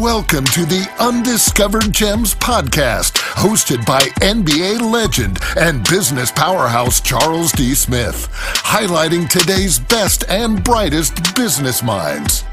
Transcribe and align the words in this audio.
Welcome 0.00 0.46
to 0.46 0.64
the 0.64 0.88
Undiscovered 0.98 1.92
Gems 1.92 2.34
podcast, 2.34 3.18
hosted 3.34 3.84
by 3.84 4.00
NBA 4.22 4.80
legend 4.90 5.36
and 5.58 5.86
business 5.90 6.32
powerhouse 6.32 7.02
Charles 7.02 7.52
D. 7.52 7.74
Smith, 7.74 8.26
highlighting 8.32 9.28
today's 9.28 9.78
best 9.78 10.24
and 10.30 10.64
brightest 10.64 11.34
business 11.34 11.82
minds. 11.82 12.44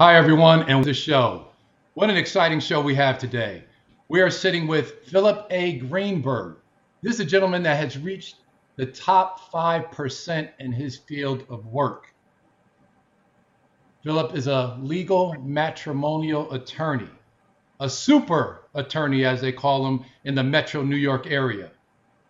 Hi, 0.00 0.16
everyone, 0.16 0.68
and 0.68 0.84
the 0.84 0.92
show. 0.92 1.46
What 1.92 2.10
an 2.10 2.16
exciting 2.16 2.58
show 2.58 2.80
we 2.80 2.96
have 2.96 3.16
today. 3.16 3.62
We 4.08 4.20
are 4.20 4.30
sitting 4.30 4.66
with 4.66 5.04
Philip 5.04 5.46
A. 5.50 5.78
Greenberg. 5.78 6.56
This 7.02 7.14
is 7.14 7.20
a 7.20 7.24
gentleman 7.24 7.62
that 7.62 7.76
has 7.76 7.96
reached 7.96 8.38
the 8.74 8.86
top 8.86 9.52
5% 9.52 10.48
in 10.58 10.72
his 10.72 10.96
field 10.96 11.46
of 11.48 11.66
work. 11.66 12.13
Philip 14.04 14.36
is 14.36 14.48
a 14.48 14.76
legal 14.82 15.34
matrimonial 15.42 16.52
attorney, 16.52 17.08
a 17.80 17.88
super 17.88 18.60
attorney, 18.74 19.24
as 19.24 19.40
they 19.40 19.50
call 19.50 19.86
him 19.86 20.04
in 20.24 20.34
the 20.34 20.44
metro 20.44 20.82
New 20.82 20.96
York 20.96 21.26
area. 21.26 21.70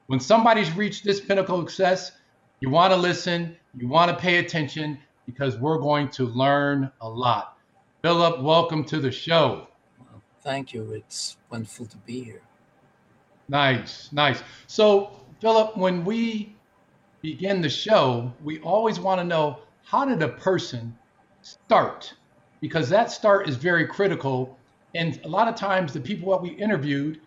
When 0.06 0.20
somebody's 0.20 0.70
reached 0.76 1.02
this 1.02 1.20
pinnacle 1.20 1.58
of 1.58 1.68
success, 1.68 2.12
you 2.60 2.70
want 2.70 2.92
to 2.92 2.96
listen, 2.96 3.56
you 3.76 3.88
want 3.88 4.08
to 4.08 4.16
pay 4.16 4.36
attention 4.36 5.00
because 5.26 5.56
we're 5.56 5.78
going 5.78 6.10
to 6.10 6.26
learn 6.26 6.92
a 7.00 7.08
lot. 7.08 7.58
Philip, 8.02 8.40
welcome 8.40 8.84
to 8.84 9.00
the 9.00 9.10
show. 9.10 9.66
Thank 10.44 10.74
you. 10.74 10.92
It's 10.92 11.38
wonderful 11.50 11.86
to 11.86 11.96
be 11.96 12.22
here. 12.22 12.42
Nice, 13.48 14.12
nice. 14.12 14.44
So, 14.68 15.10
Philip, 15.40 15.76
when 15.76 16.04
we 16.04 16.54
begin 17.20 17.60
the 17.60 17.68
show, 17.68 18.32
we 18.44 18.60
always 18.60 19.00
want 19.00 19.20
to 19.20 19.24
know 19.24 19.58
how 19.82 20.04
did 20.04 20.22
a 20.22 20.28
person 20.28 20.96
start 21.44 22.12
because 22.60 22.88
that 22.88 23.10
start 23.10 23.48
is 23.48 23.56
very 23.56 23.86
critical. 23.86 24.58
And 24.94 25.20
a 25.24 25.28
lot 25.28 25.48
of 25.48 25.54
times, 25.54 25.92
the 25.92 26.00
people 26.00 26.30
that 26.32 26.40
we 26.40 26.50
interviewed, 26.50 27.20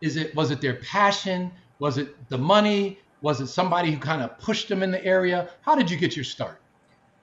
is 0.00 0.16
it 0.16 0.34
was 0.34 0.50
it 0.50 0.60
their 0.60 0.74
passion? 0.74 1.50
Was 1.78 1.98
it 1.98 2.28
the 2.28 2.38
money? 2.38 2.98
Was 3.22 3.40
it 3.40 3.46
somebody 3.46 3.92
who 3.92 3.98
kind 3.98 4.22
of 4.22 4.36
pushed 4.38 4.68
them 4.68 4.82
in 4.82 4.90
the 4.90 5.04
area? 5.04 5.50
How 5.62 5.76
did 5.76 5.90
you 5.90 5.96
get 5.96 6.16
your 6.16 6.24
start? 6.24 6.60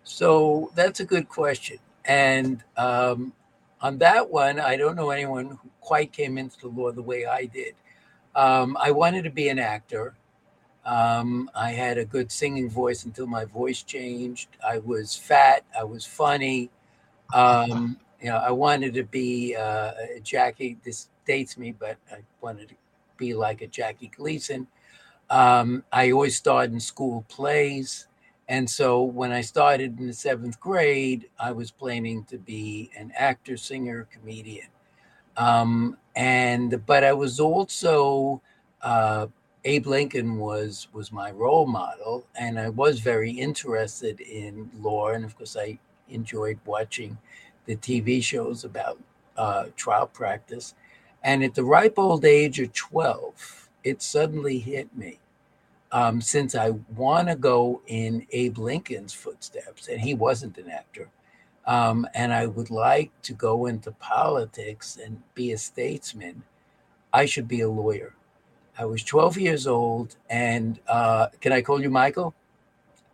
So 0.04 0.72
that's 0.76 1.02
a 1.02 1.06
good 1.06 1.28
question. 1.28 1.78
And 2.06 2.64
um, 2.78 3.34
on 3.82 3.98
that 3.98 4.30
one, 4.30 4.60
I 4.60 4.78
don't 4.78 4.96
know 4.96 5.10
anyone 5.10 5.48
who 5.48 5.70
quite 5.82 6.14
came 6.14 6.38
into 6.38 6.60
the 6.62 6.68
law 6.70 6.92
the 6.92 7.02
way 7.02 7.26
I 7.26 7.46
did. 7.46 7.76
Um, 8.36 8.78
I 8.80 8.92
wanted 8.92 9.24
to 9.26 9.30
be 9.30 9.50
an 9.50 9.60
actor. 9.60 10.16
Um, 10.90 11.52
I 11.54 11.70
had 11.70 12.00
a 12.00 12.06
good 12.06 12.32
singing 12.32 12.68
voice 12.68 13.06
until 13.06 13.28
my 13.28 13.46
voice 13.46 13.84
changed. 13.84 14.50
I 14.68 14.80
was 14.80 15.16
fat. 15.16 15.64
I 15.78 15.84
was 15.84 16.04
funny. 16.04 16.72
Um, 17.32 18.00
you 18.20 18.30
know, 18.30 18.38
I 18.38 18.50
wanted 18.50 18.96
to 18.96 19.04
be 19.04 19.56
uh, 19.56 19.92
Jackie. 20.24 20.78
This 20.84 21.10
dates 21.28 21.60
me, 21.60 21.74
but 21.74 21.98
I 22.12 22.22
wanted 22.42 22.70
to 22.70 22.76
be 23.18 23.36
like 23.36 23.62
a 23.62 23.68
Jackie 23.68 24.12
Gleason. 24.18 24.66
Um, 25.30 25.84
I 25.92 26.10
always 26.10 26.36
starred 26.36 26.74
in 26.74 26.80
school 26.80 27.24
plays. 27.30 28.08
And 28.48 28.68
so 28.68 29.04
when 29.04 29.32
I 29.32 29.42
started 29.42 30.00
in 30.00 30.08
the 30.08 30.14
seventh 30.14 30.60
grade, 30.60 31.30
I 31.40 31.52
was 31.52 31.70
planning 31.70 32.24
to 32.32 32.40
be 32.40 32.90
an 32.98 33.14
actor, 33.16 33.58
singer, 33.58 34.08
comedian. 34.12 34.70
Um, 35.38 35.98
and 36.16 36.84
but 36.88 37.04
I 37.04 37.14
was 37.14 37.40
also 37.40 38.42
uh, 38.82 39.28
Abe 39.66 39.88
Lincoln 39.88 40.38
was 40.38 40.88
was 40.94 41.12
my 41.12 41.32
role 41.32 41.66
model, 41.68 42.26
and 42.36 42.58
I 42.58 42.70
was 42.70 43.00
very 43.02 43.32
interested 43.32 44.22
in 44.22 44.72
law, 44.80 45.10
and 45.10 45.26
of 45.26 45.38
course, 45.38 45.58
I 45.58 45.80
enjoyed 46.08 46.60
watching 46.66 47.18
the 47.66 47.76
TV 47.76 48.24
shows 48.24 48.64
about 48.64 48.98
uh, 49.38 49.66
trial 49.76 50.08
practice. 50.08 50.76
And 51.22 51.44
at 51.44 51.56
the 51.56 51.66
ripe 51.66 52.00
old 52.00 52.24
age 52.24 52.60
of 52.62 52.72
twelve, 52.74 53.70
it 53.84 54.02
suddenly 54.02 54.60
hit 54.60 54.96
me. 54.96 55.20
Um, 55.92 56.22
since 56.22 56.56
I 56.56 56.72
want 56.96 57.28
to 57.30 57.36
go 57.36 57.82
in 57.88 58.28
Abe 58.32 58.60
Lincoln's 58.60 59.14
footsteps, 59.14 59.88
and 59.90 60.00
he 60.00 60.14
wasn't 60.14 60.58
an 60.58 60.70
actor, 60.70 61.10
um, 61.66 62.08
and 62.14 62.34
I 62.34 62.46
would 62.46 62.70
like 62.70 63.12
to 63.24 63.34
go 63.34 63.66
into 63.66 63.92
politics 63.92 64.98
and 65.04 65.22
be 65.34 65.52
a 65.52 65.58
statesman, 65.58 66.44
I 67.12 67.26
should 67.26 67.48
be 67.48 67.62
a 67.62 67.70
lawyer. 67.70 68.14
I 68.80 68.86
was 68.86 69.04
12 69.04 69.38
years 69.38 69.68
old, 69.68 70.16
and 70.30 70.80
uh, 70.88 71.28
can 71.42 71.52
I 71.52 71.62
call 71.62 71.82
you 71.82 71.90
Michael? 71.90 72.34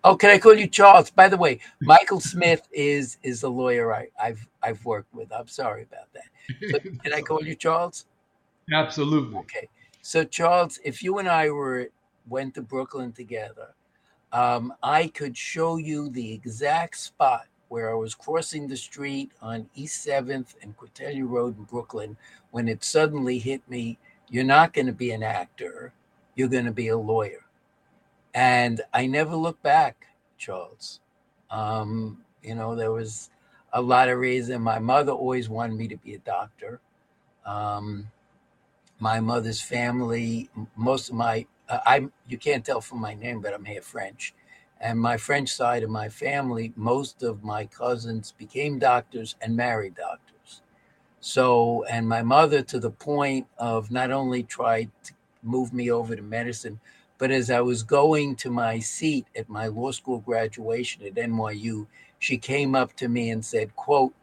Oh, 0.03 0.15
can 0.15 0.29
I 0.29 0.37
call 0.37 0.53
you 0.53 0.67
Charles? 0.67 1.09
By 1.09 1.27
the 1.27 1.37
way, 1.37 1.59
Michael 1.81 2.19
Smith 2.19 2.67
is 2.71 3.17
is 3.23 3.41
a 3.41 3.49
lawyer 3.49 3.91
I, 3.91 4.09
have 4.17 4.37
I've 4.61 4.85
worked 4.85 5.11
with. 5.11 5.33
I'm 5.33 5.47
sorry 5.47 5.81
about 5.81 6.13
that. 6.13 6.69
So 6.69 6.79
can 7.03 7.13
I 7.13 7.21
call 7.21 7.43
you 7.43 7.55
Charles? 7.55 8.05
Absolutely. 8.71 9.39
Okay. 9.39 9.67
So 10.03 10.23
Charles, 10.23 10.79
if 10.83 11.01
you 11.01 11.17
and 11.17 11.27
I 11.27 11.49
were 11.49 11.89
went 12.27 12.53
to 12.53 12.61
Brooklyn 12.61 13.11
together, 13.11 13.73
um, 14.31 14.71
I 14.83 15.07
could 15.07 15.35
show 15.35 15.77
you 15.77 16.09
the 16.09 16.31
exact 16.31 16.97
spot 16.97 17.47
where 17.69 17.89
I 17.89 17.95
was 17.95 18.13
crossing 18.13 18.67
the 18.67 18.77
street 18.77 19.31
on 19.41 19.67
East 19.73 20.05
7th 20.07 20.53
and 20.61 20.77
Cortelyou 20.77 21.27
Road 21.27 21.57
in 21.57 21.63
Brooklyn 21.63 22.15
when 22.51 22.67
it 22.67 22.83
suddenly 22.83 23.39
hit 23.39 23.67
me 23.67 23.97
you're 24.29 24.43
not 24.43 24.73
going 24.73 24.87
to 24.87 24.93
be 24.93 25.11
an 25.11 25.23
actor, 25.23 25.93
you're 26.35 26.47
going 26.47 26.65
to 26.65 26.71
be 26.71 26.89
a 26.89 26.97
lawyer. 26.97 27.45
And 28.33 28.81
I 28.93 29.07
never 29.07 29.35
looked 29.35 29.63
back, 29.63 30.07
Charles. 30.37 30.99
Um, 31.49 32.23
you 32.43 32.55
know, 32.55 32.75
there 32.75 32.91
was 32.91 33.29
a 33.73 33.81
lot 33.81 34.09
of 34.09 34.19
reason. 34.19 34.61
My 34.61 34.79
mother 34.79 35.11
always 35.11 35.49
wanted 35.49 35.77
me 35.77 35.87
to 35.87 35.97
be 35.97 36.15
a 36.15 36.19
doctor. 36.19 36.81
Um, 37.45 38.09
my 38.99 39.19
mother's 39.19 39.61
family, 39.61 40.49
most 40.75 41.09
of 41.09 41.15
my, 41.15 41.45
uh, 41.69 41.79
I'm, 41.85 42.11
you 42.27 42.37
can't 42.37 42.65
tell 42.65 42.81
from 42.81 42.99
my 42.99 43.13
name, 43.13 43.41
but 43.41 43.53
I'm 43.53 43.65
half 43.65 43.83
French. 43.83 44.33
And 44.81 44.99
my 44.99 45.17
French 45.17 45.49
side 45.49 45.83
of 45.83 45.89
my 45.89 46.09
family, 46.09 46.73
most 46.75 47.23
of 47.23 47.43
my 47.43 47.65
cousins 47.65 48.33
became 48.37 48.79
doctors 48.79 49.35
and 49.41 49.55
married 49.55 49.95
doctors. 49.95 50.24
So, 51.27 51.83
and 51.85 52.07
my 52.07 52.21
mother, 52.21 52.61
to 52.61 52.79
the 52.79 52.91
point 52.91 53.47
of 53.57 53.89
not 53.89 54.11
only 54.11 54.43
tried 54.43 54.91
to 55.05 55.13
move 55.41 55.73
me 55.73 55.89
over 55.89 56.15
to 56.15 56.21
medicine, 56.21 56.79
but 57.17 57.31
as 57.31 57.49
I 57.49 57.61
was 57.61 57.81
going 57.81 58.35
to 58.35 58.51
my 58.51 58.77
seat 58.77 59.25
at 59.35 59.49
my 59.49 59.65
law 59.65 59.89
school 59.89 60.19
graduation 60.19 61.03
at 61.03 61.15
NYU, 61.15 61.87
she 62.19 62.37
came 62.37 62.75
up 62.75 62.95
to 62.97 63.07
me 63.07 63.31
and 63.31 63.43
said, 63.43 63.75
quote, 63.75 64.13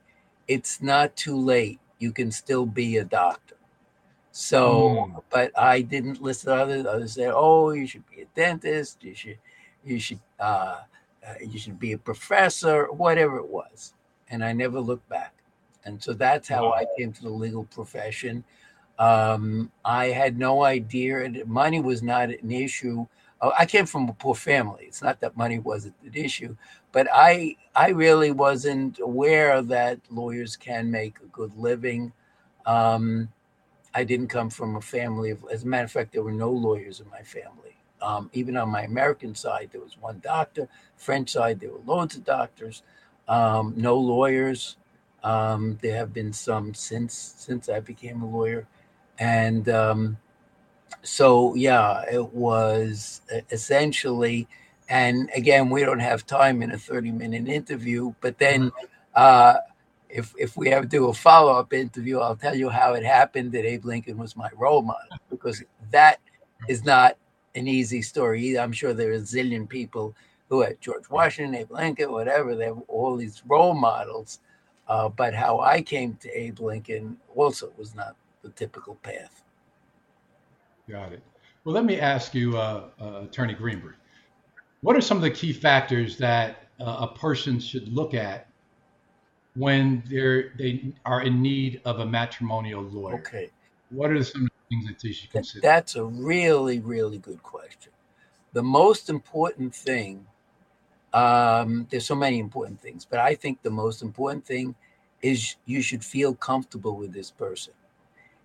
it's 0.46 0.80
not 0.80 1.16
too 1.16 1.36
late. 1.36 1.80
You 1.98 2.12
can 2.12 2.30
still 2.30 2.66
be 2.66 2.98
a 2.98 3.04
doctor. 3.04 3.56
So, 4.30 5.10
mm. 5.10 5.22
but 5.28 5.50
I 5.58 5.80
didn't 5.80 6.22
listen 6.22 6.52
to 6.52 6.62
others. 6.62 6.86
Others 6.86 7.14
said, 7.14 7.32
oh, 7.34 7.72
you 7.72 7.88
should 7.88 8.08
be 8.14 8.22
a 8.22 8.26
dentist. 8.36 9.02
You 9.02 9.16
should, 9.16 9.38
you 9.84 9.98
should, 9.98 10.20
uh, 10.38 10.82
uh, 11.26 11.34
you 11.44 11.58
should 11.58 11.80
be 11.80 11.94
a 11.94 11.98
professor, 11.98 12.92
whatever 12.92 13.38
it 13.38 13.48
was. 13.48 13.92
And 14.30 14.44
I 14.44 14.52
never 14.52 14.78
looked 14.78 15.08
back. 15.08 15.41
And 15.84 16.02
so 16.02 16.12
that's 16.12 16.48
how 16.48 16.72
I 16.72 16.86
came 16.96 17.12
to 17.12 17.22
the 17.22 17.30
legal 17.30 17.64
profession. 17.64 18.44
Um, 18.98 19.70
I 19.84 20.06
had 20.06 20.38
no 20.38 20.64
idea. 20.64 21.28
Money 21.46 21.80
was 21.80 22.02
not 22.02 22.30
an 22.30 22.50
issue. 22.50 23.06
Oh, 23.40 23.52
I 23.58 23.66
came 23.66 23.86
from 23.86 24.08
a 24.08 24.12
poor 24.12 24.34
family. 24.34 24.84
It's 24.84 25.02
not 25.02 25.18
that 25.20 25.36
money 25.36 25.58
wasn't 25.58 25.94
an 26.04 26.14
issue, 26.14 26.56
but 26.92 27.08
I 27.12 27.56
I 27.74 27.88
really 27.88 28.30
wasn't 28.30 29.00
aware 29.00 29.60
that 29.62 29.98
lawyers 30.10 30.56
can 30.56 30.90
make 30.90 31.18
a 31.18 31.26
good 31.26 31.56
living. 31.56 32.12
Um, 32.66 33.28
I 33.94 34.04
didn't 34.04 34.28
come 34.28 34.48
from 34.48 34.76
a 34.76 34.80
family 34.80 35.30
of, 35.30 35.44
as 35.52 35.64
a 35.64 35.66
matter 35.66 35.84
of 35.84 35.90
fact, 35.90 36.12
there 36.12 36.22
were 36.22 36.32
no 36.32 36.50
lawyers 36.50 37.00
in 37.00 37.10
my 37.10 37.22
family. 37.22 37.76
Um, 38.00 38.30
even 38.32 38.56
on 38.56 38.68
my 38.70 38.82
American 38.82 39.34
side, 39.34 39.70
there 39.72 39.80
was 39.80 39.96
one 40.00 40.20
doctor. 40.22 40.68
French 40.96 41.30
side, 41.30 41.60
there 41.60 41.70
were 41.70 41.80
loads 41.84 42.16
of 42.16 42.24
doctors. 42.24 42.82
Um, 43.28 43.74
no 43.76 43.96
lawyers. 43.96 44.76
Um, 45.24 45.78
there 45.82 45.96
have 45.96 46.12
been 46.12 46.32
some 46.32 46.74
since 46.74 47.34
since 47.36 47.68
I 47.68 47.80
became 47.80 48.22
a 48.22 48.26
lawyer, 48.28 48.66
and 49.18 49.68
um, 49.68 50.16
so 51.02 51.54
yeah, 51.54 52.02
it 52.10 52.32
was 52.32 53.22
essentially. 53.50 54.48
And 54.88 55.30
again, 55.34 55.70
we 55.70 55.84
don't 55.84 56.00
have 56.00 56.26
time 56.26 56.60
in 56.62 56.72
a 56.72 56.78
thirty-minute 56.78 57.48
interview, 57.48 58.14
but 58.20 58.38
then. 58.38 58.70
Mm-hmm. 58.70 58.86
Uh, 59.14 59.54
if, 60.12 60.34
if 60.38 60.56
we 60.56 60.68
ever 60.68 60.84
do 60.84 61.08
a 61.08 61.14
follow 61.14 61.52
up 61.52 61.72
interview, 61.72 62.18
I'll 62.18 62.36
tell 62.36 62.54
you 62.54 62.68
how 62.68 62.92
it 62.92 63.02
happened 63.02 63.52
that 63.52 63.64
Abe 63.64 63.86
Lincoln 63.86 64.18
was 64.18 64.36
my 64.36 64.50
role 64.56 64.82
model 64.82 65.16
because 65.30 65.62
that 65.90 66.20
is 66.68 66.84
not 66.84 67.16
an 67.54 67.66
easy 67.66 68.02
story 68.02 68.42
either. 68.42 68.60
I'm 68.60 68.72
sure 68.72 68.92
there 68.92 69.10
are 69.10 69.14
a 69.14 69.20
zillion 69.20 69.68
people 69.68 70.14
who 70.48 70.60
had 70.60 70.80
George 70.80 71.08
Washington, 71.08 71.54
Abe 71.54 71.70
Lincoln, 71.70 72.12
whatever. 72.12 72.54
They 72.54 72.66
have 72.66 72.82
all 72.88 73.16
these 73.16 73.42
role 73.46 73.74
models 73.74 74.40
uh, 74.88 75.08
but 75.08 75.34
how 75.34 75.60
I 75.60 75.82
came 75.82 76.14
to 76.16 76.30
Abe 76.30 76.60
Lincoln 76.60 77.16
also 77.34 77.72
was 77.76 77.94
not 77.94 78.16
the 78.42 78.50
typical 78.50 78.96
path. 78.96 79.42
Got 80.88 81.12
it. 81.12 81.22
Well, 81.64 81.74
let 81.74 81.84
me 81.84 82.00
ask 82.00 82.34
you, 82.34 82.56
uh, 82.56 82.88
uh, 83.00 83.22
Attorney 83.22 83.54
Greenberg, 83.54 83.94
what 84.80 84.96
are 84.96 85.00
some 85.00 85.16
of 85.16 85.22
the 85.22 85.30
key 85.30 85.52
factors 85.52 86.18
that 86.18 86.68
uh, 86.80 87.06
a 87.08 87.14
person 87.16 87.60
should 87.60 87.88
look 87.88 88.14
at 88.14 88.48
when 89.54 90.02
they're 90.08 90.52
they 90.58 90.92
are 91.04 91.22
in 91.22 91.40
need 91.40 91.80
of 91.84 92.00
a 92.00 92.06
matrimonial 92.06 92.82
lawyer? 92.82 93.20
Okay. 93.20 93.50
What 93.90 94.10
are 94.10 94.24
some 94.24 94.48
things 94.68 94.86
that 94.88 94.98
they 95.00 95.12
should 95.12 95.30
consider? 95.30 95.60
That's 95.60 95.94
a 95.94 96.04
really, 96.04 96.80
really 96.80 97.18
good 97.18 97.42
question. 97.42 97.92
The 98.54 98.62
most 98.62 99.08
important 99.08 99.74
thing, 99.74 100.26
um, 101.12 101.86
there's 101.90 102.06
so 102.06 102.14
many 102.14 102.38
important 102.38 102.80
things, 102.80 103.06
but 103.08 103.18
I 103.18 103.34
think 103.34 103.62
the 103.62 103.70
most 103.70 104.02
important 104.02 104.44
thing 104.44 104.74
is 105.20 105.56
you 105.66 105.82
should 105.82 106.04
feel 106.04 106.34
comfortable 106.34 106.96
with 106.96 107.12
this 107.12 107.30
person. 107.30 107.74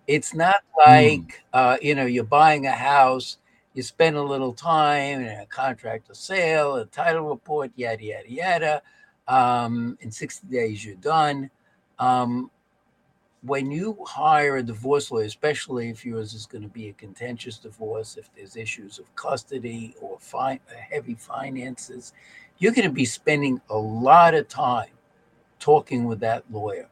It's 0.06 0.34
not 0.34 0.62
like, 0.86 1.20
mm. 1.20 1.32
uh, 1.52 1.76
you 1.82 1.94
know, 1.94 2.06
you're 2.06 2.24
buying 2.24 2.66
a 2.66 2.72
house, 2.72 3.38
you 3.74 3.82
spend 3.82 4.16
a 4.16 4.22
little 4.22 4.54
time 4.54 5.20
in 5.20 5.28
a 5.28 5.46
contract 5.46 6.08
of 6.08 6.16
sale, 6.16 6.76
a 6.76 6.86
title 6.86 7.28
report, 7.28 7.70
yada, 7.76 8.02
yada, 8.02 8.30
yada. 8.30 8.82
Um, 9.26 9.98
in 10.00 10.10
60 10.10 10.46
days, 10.46 10.84
you're 10.84 10.96
done. 10.96 11.50
Um, 11.98 12.50
when 13.42 13.70
you 13.70 13.98
hire 14.06 14.56
a 14.56 14.62
divorce 14.62 15.10
lawyer, 15.10 15.24
especially 15.24 15.90
if 15.90 16.04
yours 16.04 16.34
is 16.34 16.46
going 16.46 16.62
to 16.62 16.68
be 16.68 16.88
a 16.88 16.92
contentious 16.94 17.58
divorce, 17.58 18.16
if 18.16 18.32
there's 18.34 18.56
issues 18.56 18.98
of 18.98 19.14
custody 19.14 19.94
or 20.00 20.18
fi- 20.18 20.60
heavy 20.90 21.14
finances, 21.14 22.14
you're 22.58 22.72
going 22.72 22.88
to 22.88 22.94
be 22.94 23.04
spending 23.04 23.60
a 23.70 23.76
lot 23.76 24.34
of 24.34 24.48
time 24.48 24.90
talking 25.58 26.04
with 26.04 26.20
that 26.20 26.44
lawyer 26.50 26.88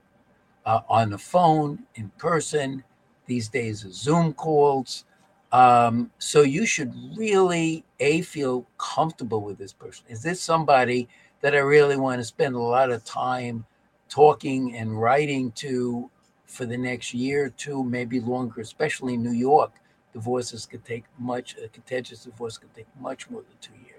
uh, 0.65 0.81
on 0.89 1.11
the 1.11 1.19
phone, 1.19 1.85
in 1.95 2.09
person. 2.19 2.83
These 3.27 3.49
days, 3.49 3.87
Zoom 3.91 4.33
calls. 4.35 5.05
Um, 5.53 6.11
so 6.19 6.43
you 6.43 6.67
should 6.67 6.95
really 7.17 7.85
a 7.99 8.23
feel 8.23 8.67
comfortable 8.79 9.41
with 9.41 9.59
this 9.59 9.73
person. 9.73 10.05
Is 10.09 10.23
this 10.23 10.41
somebody 10.41 11.09
that 11.41 11.55
I 11.55 11.59
really 11.59 11.97
want 11.97 12.21
to 12.21 12.25
spend 12.25 12.55
a 12.55 12.61
lot 12.61 12.91
of 12.91 13.05
time 13.05 13.65
talking 14.09 14.77
and 14.77 15.01
writing 15.01 15.53
to 15.53 16.11
for 16.47 16.67
the 16.67 16.77
next 16.77 17.13
year 17.13 17.47
or 17.47 17.51
two, 17.51 17.83
maybe 17.85 18.21
longer, 18.21 18.61
especially 18.61 19.15
in 19.15 19.23
New 19.23 19.33
York. 19.33 19.73
Divorces 20.13 20.65
could 20.67 20.85
take 20.85 21.05
much, 21.19 21.57
a 21.63 21.69
contentious 21.69 22.25
divorce 22.25 22.57
could 22.57 22.75
take 22.75 22.87
much 23.01 23.29
more 23.29 23.43
than 23.43 23.59
two 23.61 23.75
years. 23.85 23.96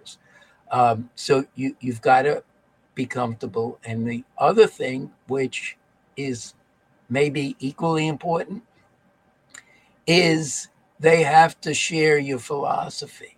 Um, 0.72 1.10
so 1.16 1.46
you, 1.56 1.76
you've 1.80 2.02
got 2.02 2.24
to 2.24 2.44
be 2.96 3.06
comfortable. 3.06 3.80
And 3.86 4.08
the 4.08 4.24
other 4.38 4.68
thing, 4.68 5.12
which 5.28 5.78
is 6.16 6.54
maybe 7.10 7.56
equally 7.60 8.08
important, 8.08 8.64
is 10.06 10.70
they 11.00 11.24
have 11.24 11.60
to 11.62 11.74
share 11.74 12.18
your 12.18 12.40
philosophy. 12.40 13.36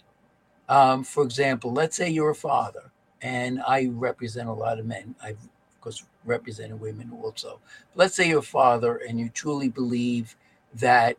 Um, 0.68 1.04
for 1.04 1.24
example, 1.24 1.74
let's 1.74 1.96
say 1.96 2.10
you're 2.10 2.30
a 2.30 2.36
father, 2.36 2.92
and 3.22 3.62
I 3.68 3.88
represent 3.92 4.50
a 4.50 4.54
lot 4.54 4.80
of 4.80 4.86
men. 4.86 5.16
I've 5.22 5.50
of 5.80 5.84
course, 5.84 6.04
represented 6.26 6.78
women 6.78 7.10
also. 7.24 7.62
Let's 7.96 8.14
say 8.14 8.28
you're 8.28 8.40
a 8.40 8.42
father 8.42 8.98
and 9.08 9.18
you 9.18 9.30
truly 9.30 9.70
believe 9.70 10.36
that 10.74 11.16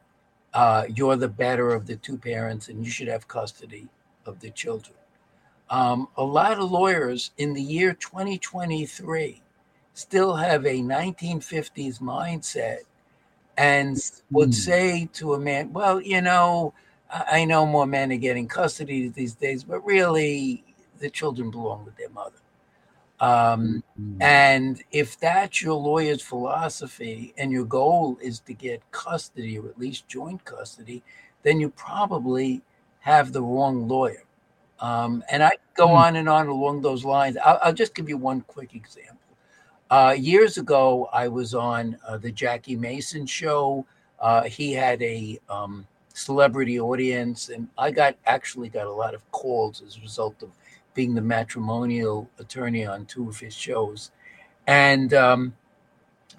uh, 0.52 0.84
you're 0.94 1.16
the 1.16 1.28
better 1.28 1.70
of 1.70 1.86
the 1.86 1.96
two 1.96 2.18
parents 2.18 2.68
and 2.68 2.84
you 2.84 2.90
should 2.90 3.08
have 3.08 3.26
custody 3.26 3.88
of 4.26 4.38
the 4.40 4.50
children. 4.50 4.99
Um, 5.70 6.08
a 6.16 6.24
lot 6.24 6.58
of 6.58 6.70
lawyers 6.70 7.30
in 7.38 7.54
the 7.54 7.62
year 7.62 7.94
2023 7.94 9.40
still 9.94 10.34
have 10.34 10.66
a 10.66 10.80
1950s 10.80 12.00
mindset 12.00 12.80
and 13.56 13.96
would 14.30 14.48
hmm. 14.48 14.52
say 14.52 15.08
to 15.12 15.34
a 15.34 15.38
man, 15.38 15.72
Well, 15.72 16.00
you 16.00 16.20
know, 16.20 16.74
I 17.10 17.44
know 17.44 17.66
more 17.66 17.86
men 17.86 18.12
are 18.12 18.16
getting 18.16 18.48
custody 18.48 19.08
these 19.08 19.34
days, 19.34 19.64
but 19.64 19.84
really 19.84 20.64
the 20.98 21.10
children 21.10 21.50
belong 21.50 21.84
with 21.84 21.96
their 21.96 22.08
mother. 22.10 22.36
Um, 23.20 23.82
mm-hmm. 24.00 24.22
And 24.22 24.82
if 24.92 25.18
that's 25.20 25.60
your 25.60 25.74
lawyer's 25.74 26.22
philosophy 26.22 27.34
and 27.36 27.52
your 27.52 27.64
goal 27.64 28.16
is 28.22 28.40
to 28.40 28.54
get 28.54 28.82
custody 28.92 29.58
or 29.58 29.68
at 29.68 29.78
least 29.78 30.08
joint 30.08 30.44
custody, 30.44 31.02
then 31.42 31.60
you 31.60 31.68
probably 31.70 32.62
have 33.00 33.32
the 33.32 33.42
wrong 33.42 33.88
lawyer. 33.88 34.22
Um, 34.80 35.22
and 35.30 35.42
I 35.42 35.52
go 35.74 35.86
mm-hmm. 35.86 35.96
on 35.96 36.16
and 36.16 36.28
on 36.28 36.48
along 36.48 36.82
those 36.82 37.04
lines. 37.04 37.36
I'll, 37.44 37.58
I'll 37.62 37.72
just 37.72 37.94
give 37.94 38.08
you 38.08 38.16
one 38.16 38.40
quick 38.42 38.74
example. 38.74 39.16
Uh, 39.90 40.14
years 40.16 40.56
ago, 40.56 41.08
I 41.12 41.28
was 41.28 41.54
on 41.54 41.98
uh, 42.06 42.16
the 42.16 42.30
Jackie 42.30 42.76
Mason 42.76 43.26
show. 43.26 43.84
Uh, 44.20 44.44
he 44.44 44.72
had 44.72 45.02
a 45.02 45.38
um, 45.48 45.86
celebrity 46.14 46.78
audience, 46.78 47.48
and 47.48 47.68
I 47.76 47.90
got 47.90 48.16
actually 48.24 48.68
got 48.68 48.86
a 48.86 48.92
lot 48.92 49.14
of 49.14 49.28
calls 49.32 49.82
as 49.84 49.96
a 49.96 50.00
result 50.00 50.42
of 50.42 50.50
being 50.94 51.14
the 51.14 51.20
matrimonial 51.20 52.28
attorney 52.38 52.86
on 52.86 53.06
two 53.06 53.28
of 53.28 53.40
his 53.40 53.54
shows. 53.54 54.12
And 54.66 55.12
um, 55.12 55.54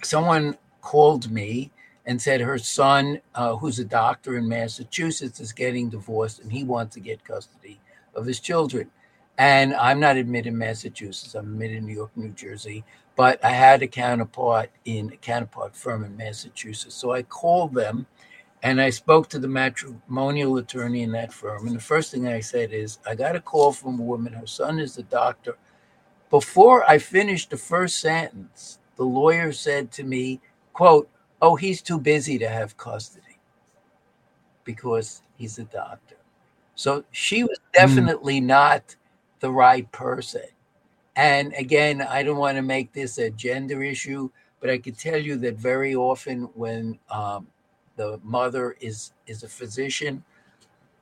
someone 0.02 0.58
called 0.82 1.30
me 1.30 1.72
and 2.06 2.22
said 2.22 2.42
her 2.42 2.58
son, 2.58 3.22
uh, 3.36 3.56
who's 3.58 3.80
a 3.80 3.86
doctor 3.86 4.38
in 4.38 4.48
Massachusetts, 4.48 5.40
is 5.40 5.52
getting 5.52 5.90
divorced 5.90 6.40
and 6.40 6.52
he 6.52 6.64
wants 6.64 6.96
to 6.96 7.00
get 7.00 7.24
custody 7.24 7.81
of 8.16 8.26
his 8.26 8.40
children. 8.40 8.90
And 9.38 9.74
I'm 9.74 10.00
not 10.00 10.18
admitted 10.18 10.50
in 10.50 10.58
Massachusetts, 10.58 11.36
I'm 11.36 11.54
admitted 11.54 11.78
in 11.78 11.86
New 11.86 11.96
York, 11.96 12.12
New 12.16 12.30
Jersey, 12.30 12.84
but 13.16 13.44
I 13.44 13.50
had 13.52 13.82
a 13.82 13.88
counterpart 13.88 14.70
in 14.86 15.12
a 15.14 15.18
counterpart 15.18 15.76
firm 15.76 16.04
in 16.04 16.16
Massachusetts. 16.16 16.96
So 16.96 17.12
I 17.12 17.24
called 17.24 17.74
them 17.74 18.06
and 18.64 18.80
I 18.80 18.92
spoke 18.92 19.28
to 19.30 19.40
the 19.40 19.48
matrimonial 19.48 20.58
attorney 20.58 21.02
in 21.04 21.12
that 21.14 21.34
firm. 21.34 21.66
And 21.68 21.76
the 21.76 21.82
first 21.82 22.12
thing 22.12 22.28
I 22.28 22.42
said 22.42 22.72
is, 22.72 23.00
I 23.08 23.16
got 23.16 23.36
a 23.36 23.42
call 23.42 23.72
from 23.72 24.00
a 24.00 24.04
woman, 24.04 24.34
her 24.34 24.46
son 24.46 24.80
is 24.80 24.98
a 24.98 25.04
doctor. 25.04 25.58
Before 26.30 26.90
I 26.90 27.00
finished 27.00 27.50
the 27.50 27.58
first 27.58 28.00
sentence, 28.00 28.80
the 28.96 29.04
lawyer 29.04 29.52
said 29.52 29.92
to 29.94 30.04
me, 30.04 30.40
quote, 30.74 31.10
Oh, 31.42 31.56
he's 31.56 31.82
too 31.82 32.00
busy 32.00 32.38
to 32.38 32.48
have 32.48 32.78
custody 32.78 33.40
because 34.64 35.24
he's 35.38 35.58
a 35.58 35.64
doctor. 35.64 36.11
So 36.76 37.04
she 37.12 37.44
was 37.44 37.58
hmm. 37.60 37.88
definitely 37.88 38.42
mm. 38.42 38.46
not 38.46 38.96
the 39.40 39.52
right 39.52 39.92
person. 39.92 40.44
And 41.16 41.54
again, 41.54 42.02
I 42.02 42.24
don't 42.24 42.38
want 42.38 42.58
to 42.58 42.62
make 42.62 42.94
this 42.94 43.18
a 43.18 43.30
gender 43.30 43.84
issue, 43.84 44.30
but 44.60 44.70
I 44.70 44.78
can 44.78 44.94
tell 44.94 45.18
you 45.18 45.36
that 45.38 45.56
very 45.56 45.94
often 45.94 46.44
when 46.54 46.98
um, 47.10 47.48
the 47.98 48.20
mother 48.24 48.78
is 48.80 49.12
is 49.28 49.44
a 49.44 49.50
physician. 49.50 50.24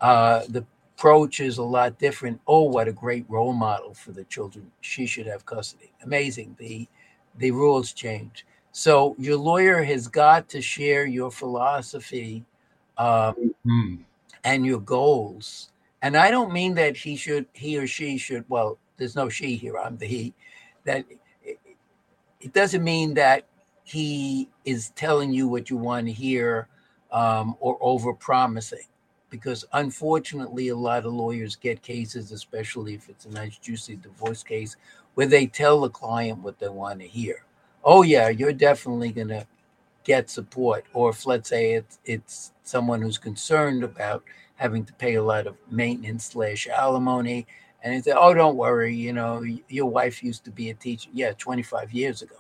Uh, 0.02 0.44
the 0.50 0.66
approach 0.98 1.40
is 1.40 1.58
a 1.58 1.64
lot 1.64 2.00
different. 2.00 2.42
Oh, 2.48 2.64
what 2.64 2.88
a 2.88 2.92
great 2.92 3.26
role 3.30 3.54
model 3.54 3.94
for 3.94 4.12
the 4.12 4.24
children. 4.26 4.72
She 4.82 5.06
should 5.06 5.28
have 5.28 5.46
custody. 5.46 5.92
Amazing. 6.04 6.56
The 6.58 6.88
the 7.38 7.52
rules 7.52 7.94
change. 7.94 8.46
So 8.72 9.16
your 9.18 9.38
lawyer 9.38 9.84
has 9.84 10.08
got 10.08 10.50
to 10.50 10.62
share 10.62 11.06
your 11.06 11.32
philosophy 11.32 12.44
um, 12.98 13.54
mm. 13.66 14.00
And 14.44 14.66
your 14.66 14.80
goals. 14.80 15.72
And 16.02 16.16
I 16.16 16.32
don't 16.32 16.54
mean 16.54 16.76
that 16.76 16.96
he 16.96 17.16
should, 17.16 17.46
he 17.54 17.78
or 17.78 17.88
she 17.88 18.18
should. 18.18 18.46
Well, 18.48 18.78
there's 18.98 19.16
no 19.16 19.30
she 19.30 19.56
here. 19.56 19.78
I'm 19.78 19.98
the 19.98 20.06
he. 20.06 20.34
That 20.86 21.06
it, 21.44 22.54
doesn't 22.54 22.84
mean 22.84 23.14
that 23.16 23.46
he 23.84 24.50
is 24.66 24.92
telling 24.92 25.34
you 25.34 25.48
what 25.48 25.70
you 25.70 25.78
want 25.78 26.08
to 26.08 26.14
hear 26.14 26.68
um, 27.12 27.56
or 27.60 27.78
over 27.82 28.14
promising. 28.14 28.86
Because 29.30 29.66
unfortunately, 29.74 30.70
a 30.70 30.76
lot 30.76 31.06
of 31.06 31.14
lawyers 31.14 31.56
get 31.56 31.82
cases, 31.82 32.32
especially 32.32 32.96
if 32.96 33.10
it's 33.10 33.26
a 33.26 33.30
nice, 33.30 33.58
juicy 33.58 33.98
divorce 33.98 34.42
case, 34.42 34.76
where 35.16 35.28
they 35.28 35.46
tell 35.46 35.82
the 35.82 35.90
client 35.90 36.40
what 36.40 36.60
they 36.60 36.70
want 36.70 37.00
to 37.02 37.08
hear. 37.08 37.44
Oh, 37.84 38.02
yeah, 38.02 38.30
you're 38.30 38.54
definitely 38.54 39.12
going 39.12 39.28
to 39.28 39.46
get 40.04 40.30
support. 40.30 40.86
Or 40.94 41.12
if, 41.12 41.26
let's 41.26 41.50
say, 41.50 41.74
it's, 41.74 42.00
it's 42.06 42.54
someone 42.70 43.02
who's 43.02 43.18
concerned 43.18 43.84
about 43.84 44.24
having 44.56 44.86
to 44.86 44.94
pay 44.94 45.16
a 45.16 45.24
lot 45.24 45.48
of 45.48 45.56
maintenance 45.70 46.26
slash 46.26 46.68
alimony. 46.68 47.48
And 47.84 47.94
they 47.94 48.02
said 48.02 48.18
oh, 48.18 48.34
don't 48.34 48.58
worry, 48.58 48.94
you 48.94 49.14
know, 49.14 49.44
your 49.70 49.86
wife 49.86 50.24
used 50.24 50.44
to 50.46 50.52
be 50.52 50.70
a 50.70 50.74
teacher. 50.74 51.10
Yeah, 51.14 51.34
25 51.38 51.94
years 51.94 52.22
ago. 52.22 52.36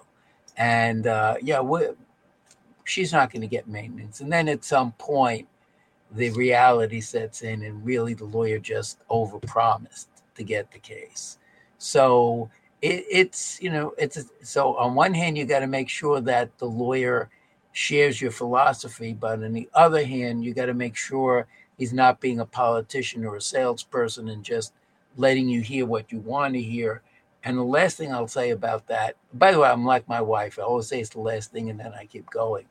And 0.57 1.07
uh, 1.07 1.35
yeah, 1.41 1.61
she's 2.83 3.13
not 3.13 3.31
going 3.31 3.41
to 3.41 3.47
get 3.47 3.67
maintenance. 3.67 4.19
And 4.19 4.31
then 4.31 4.49
at 4.49 4.65
some 4.65 4.91
point, 4.93 5.47
the 6.11 6.31
reality 6.31 7.01
sets 7.01 7.43
in, 7.43 7.63
and 7.63 7.85
really 7.85 8.13
the 8.13 8.25
lawyer 8.25 8.59
just 8.59 9.07
overpromised 9.09 10.07
to 10.35 10.43
get 10.43 10.71
the 10.71 10.79
case. 10.79 11.37
So 11.77 12.49
it, 12.81 13.05
it's 13.09 13.61
you 13.61 13.69
know 13.69 13.93
it's 13.97 14.17
a, 14.17 14.23
so 14.41 14.75
on 14.75 14.95
one 14.95 15.13
hand 15.13 15.37
you 15.37 15.45
got 15.45 15.59
to 15.59 15.67
make 15.67 15.89
sure 15.89 16.19
that 16.21 16.57
the 16.57 16.65
lawyer 16.65 17.29
shares 17.71 18.21
your 18.21 18.31
philosophy, 18.31 19.13
but 19.13 19.43
on 19.43 19.53
the 19.53 19.69
other 19.73 20.05
hand 20.05 20.43
you 20.43 20.53
got 20.53 20.65
to 20.65 20.73
make 20.73 20.95
sure 20.95 21.47
he's 21.77 21.93
not 21.93 22.19
being 22.19 22.39
a 22.39 22.45
politician 22.45 23.25
or 23.25 23.35
a 23.35 23.41
salesperson 23.41 24.29
and 24.29 24.43
just 24.43 24.73
letting 25.17 25.47
you 25.47 25.61
hear 25.61 25.85
what 25.85 26.11
you 26.11 26.19
want 26.19 26.53
to 26.53 26.61
hear. 26.61 27.01
And 27.43 27.57
the 27.57 27.63
last 27.63 27.97
thing 27.97 28.13
I'll 28.13 28.27
say 28.27 28.49
about 28.49 28.87
that, 28.87 29.15
by 29.33 29.51
the 29.51 29.59
way, 29.59 29.69
I'm 29.69 29.85
like 29.85 30.07
my 30.09 30.21
wife. 30.21 30.59
I 30.59 30.63
always 30.63 30.87
say 30.87 30.99
it's 30.99 31.11
the 31.11 31.21
last 31.21 31.51
thing, 31.51 31.69
and 31.69 31.79
then 31.79 31.93
I 31.93 32.05
keep 32.05 32.29
going 32.29 32.65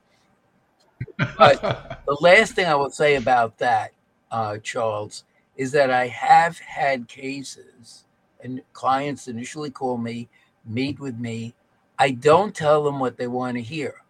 but 1.17 1.61
the 2.07 2.17
last 2.21 2.55
thing 2.55 2.67
I 2.67 2.75
will 2.75 2.91
say 2.91 3.17
about 3.17 3.59
that, 3.59 3.93
uh, 4.31 4.59
Charles, 4.59 5.25
is 5.57 5.73
that 5.73 5.91
I 5.91 6.07
have 6.09 6.59
had 6.59 7.09
cases 7.09 8.05
and 8.43 8.63
clients 8.73 9.29
initially 9.29 9.71
call 9.71 9.99
me, 9.99 10.29
meet 10.65 11.01
with 11.01 11.19
me, 11.19 11.55
I 11.99 12.13
don't 12.13 12.55
tell 12.55 12.85
them 12.85 13.01
what 13.01 13.17
they 13.17 13.27
want 13.27 13.57
to 13.57 13.63
hear. 13.63 14.03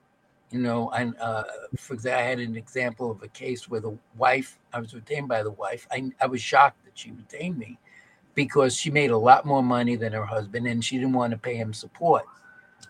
You 0.51 0.61
know, 0.61 0.91
and 0.91 1.15
uh, 1.21 1.45
for 1.77 1.95
example, 1.95 2.21
I 2.21 2.23
had 2.23 2.39
an 2.39 2.57
example 2.57 3.11
of 3.11 3.23
a 3.23 3.29
case 3.29 3.69
where 3.69 3.81
the 3.81 3.97
wife, 4.17 4.59
I 4.73 4.81
was 4.81 4.95
retained 4.95 5.29
by 5.29 5.43
the 5.43 5.51
wife. 5.51 5.87
I, 5.91 6.11
I 6.21 6.27
was 6.27 6.41
shocked 6.41 6.85
that 6.85 6.97
she 6.99 7.11
retained 7.11 7.59
me 7.59 7.79
because 8.35 8.75
she 8.75 8.91
made 8.91 9.11
a 9.11 9.19
lot 9.19 9.45
more 9.45 9.63
money 9.63 9.97
than 9.97 10.13
her 10.13 10.25
husband 10.25 10.67
and 10.67 10.83
she 10.83 10.97
didn't 10.97 11.13
want 11.13 11.33
to 11.33 11.37
pay 11.37 11.57
him 11.57 11.75
support. 11.75 12.25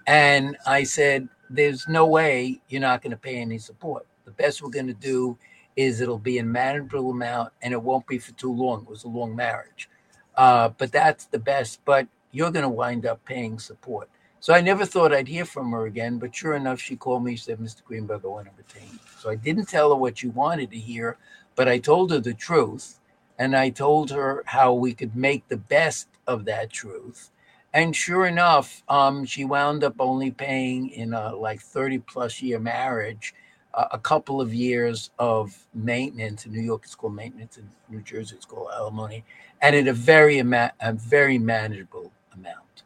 And 0.07 0.57
I 0.67 0.85
said, 0.85 1.29
There's 1.51 1.89
no 1.89 2.07
way 2.07 2.61
you're 2.69 2.81
not 2.81 3.03
going 3.03 3.11
to 3.11 3.17
pay 3.17 3.41
any 3.41 3.59
support. 3.59 4.07
The 4.25 4.31
best 4.31 4.63
we're 4.63 4.71
going 4.71 4.87
to 4.87 4.95
do 4.95 5.37
is 5.75 6.01
it'll 6.01 6.19
be 6.19 6.39
a 6.39 6.45
manageable 6.45 7.11
amount 7.11 7.53
and 7.63 7.73
it 7.73 7.83
won't 7.83 8.07
be 8.07 8.19
for 8.19 8.33
too 8.33 8.53
long. 8.53 8.83
It 8.83 8.89
was 8.89 9.05
a 9.05 9.09
long 9.09 9.35
marriage. 9.35 9.89
Uh, 10.37 10.69
but 10.77 10.93
that's 10.93 11.25
the 11.27 11.39
best. 11.39 11.81
But 11.85 12.07
you're 12.31 12.51
going 12.51 12.65
to 12.65 12.69
wind 12.69 13.07
up 13.07 13.25
paying 13.25 13.59
support. 13.59 14.09
So 14.41 14.55
I 14.55 14.61
never 14.61 14.87
thought 14.87 15.13
I'd 15.13 15.27
hear 15.27 15.45
from 15.45 15.73
her 15.73 15.87
again, 15.87 16.19
but 16.19 16.35
sure 16.35 16.55
enough, 16.55 16.81
she 16.81 16.95
called 16.97 17.25
me. 17.25 17.35
She 17.37 17.45
said, 17.45 17.59
Mr. 17.59 17.83
Greenberg, 17.85 18.23
I 18.25 18.29
want 18.29 18.47
to 18.47 18.53
retain 18.57 18.89
you. 18.93 18.99
So 19.19 19.31
I 19.31 19.35
didn't 19.35 19.67
tell 19.67 19.91
her 19.91 19.97
what 19.97 20.23
you 20.23 20.31
wanted 20.31 20.71
to 20.71 20.79
hear, 20.79 21.19
but 21.57 21.69
I 21.69 21.79
told 21.79 22.13
her 22.13 22.21
the 22.21 22.35
truth. 22.35 23.01
And 23.41 23.57
I 23.57 23.71
told 23.71 24.11
her 24.11 24.43
how 24.47 24.73
we 24.75 24.95
could 24.95 25.15
make 25.15 25.47
the 25.49 25.57
best 25.57 26.09
of 26.27 26.45
that 26.47 26.71
truth. 26.71 27.31
And 27.73 27.95
sure 27.95 28.27
enough, 28.27 28.83
um, 28.89 29.25
she 29.25 29.45
wound 29.45 29.85
up 29.85 29.95
only 29.99 30.31
paying 30.31 30.89
in 30.89 31.15
a 31.15 31.35
like 31.35 31.61
30 31.61 31.99
plus 32.01 32.41
year 32.43 32.59
marriage 32.59 33.35
uh, 33.75 33.87
a 33.93 33.99
couple 33.99 34.41
of 34.41 34.55
years 34.55 35.11
of 35.19 35.67
maintenance. 35.75 36.47
In 36.47 36.53
New 36.53 36.63
York, 36.63 36.83
it's 36.85 36.95
called 36.95 37.15
maintenance. 37.15 37.59
In 37.59 37.69
New 37.89 38.01
Jersey, 38.03 38.37
it's 38.37 38.45
called 38.45 38.71
alimony. 38.73 39.25
And 39.61 39.77
at 39.77 39.87
a 39.87 39.93
very, 39.93 40.39
a 40.39 40.93
very 40.93 41.39
manageable 41.39 42.13
amount. 42.35 42.83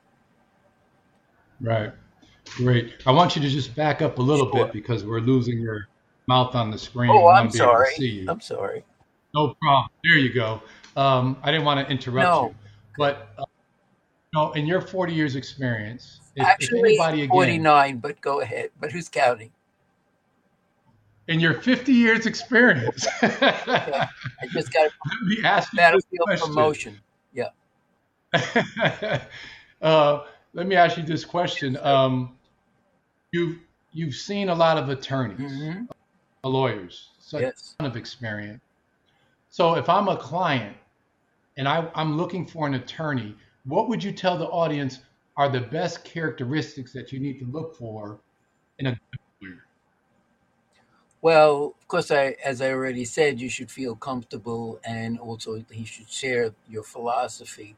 Right. 1.62 1.92
Great. 2.56 2.94
I 3.06 3.12
want 3.12 3.36
you 3.36 3.42
to 3.42 3.48
just 3.48 3.74
back 3.74 4.02
up 4.02 4.18
a 4.18 4.22
little 4.22 4.50
sure. 4.50 4.64
bit 4.64 4.72
because 4.72 5.04
we're 5.04 5.20
losing 5.20 5.60
your 5.60 5.88
mouth 6.26 6.54
on 6.54 6.70
the 6.70 6.78
screen. 6.78 7.10
Oh, 7.10 7.28
I'm 7.28 7.50
sorry. 7.50 8.26
I'm 8.28 8.40
sorry. 8.40 8.84
No 9.34 9.54
problem. 9.62 9.88
There 10.04 10.18
you 10.18 10.32
go. 10.32 10.60
Um, 10.96 11.38
I 11.42 11.50
didn't 11.50 11.64
want 11.64 11.86
to 11.86 11.90
interrupt 11.90 12.28
no. 12.28 12.48
you, 12.48 12.54
but 12.98 13.28
uh, 13.38 13.44
no, 14.34 14.52
in 14.52 14.66
your 14.66 14.80
40 14.80 15.14
years 15.14 15.36
experience, 15.36 16.20
if, 16.36 16.44
actually 16.44 16.80
if 16.80 16.86
anybody 16.86 17.22
again, 17.22 17.30
49, 17.30 17.98
but 17.98 18.20
go 18.20 18.40
ahead. 18.40 18.70
But 18.80 18.92
who's 18.92 19.08
counting? 19.08 19.50
In 21.28 21.40
your 21.40 21.54
50 21.54 21.92
years 21.92 22.26
experience, 22.26 23.06
okay. 23.22 23.36
I 23.66 24.08
just 24.50 24.72
got 24.72 24.90
ask 25.44 25.74
battlefield 25.74 26.28
promotion. 26.38 26.98
Yeah. 27.32 27.48
uh, 29.82 30.24
let 30.54 30.66
me 30.66 30.76
ask 30.76 30.96
you 30.96 31.02
this 31.02 31.24
question. 31.24 31.76
Um, 31.78 32.36
you've 33.32 33.58
you've 33.92 34.14
seen 34.14 34.48
a 34.48 34.54
lot 34.54 34.78
of 34.78 34.88
attorneys, 34.88 35.52
mm-hmm. 35.52 35.84
lawyers, 36.48 37.08
so 37.18 37.38
yes. 37.38 37.74
ton 37.78 37.90
of 37.90 37.96
experience. 37.96 38.60
So 39.50 39.74
if 39.74 39.88
I'm 39.88 40.08
a 40.08 40.16
client 40.16 40.76
and 41.56 41.68
I, 41.68 41.86
I'm 41.94 42.16
looking 42.16 42.46
for 42.46 42.66
an 42.66 42.74
attorney, 42.74 43.36
what 43.64 43.88
would 43.88 44.02
you 44.02 44.12
tell 44.12 44.38
the 44.38 44.46
audience 44.46 45.00
are 45.36 45.48
the 45.48 45.60
best 45.60 46.04
characteristics 46.04 46.92
that 46.92 47.12
you 47.12 47.20
need 47.20 47.38
to 47.40 47.46
look 47.46 47.76
for 47.76 48.18
in 48.78 48.86
a 48.86 48.98
lawyer? 49.42 49.64
Well, 51.20 51.74
of 51.80 51.88
course, 51.88 52.10
I, 52.10 52.36
as 52.44 52.60
I 52.60 52.70
already 52.70 53.04
said, 53.04 53.40
you 53.40 53.48
should 53.48 53.70
feel 53.70 53.94
comfortable, 53.94 54.80
and 54.84 55.18
also 55.18 55.64
he 55.70 55.84
should 55.84 56.10
share 56.10 56.52
your 56.68 56.82
philosophy. 56.82 57.76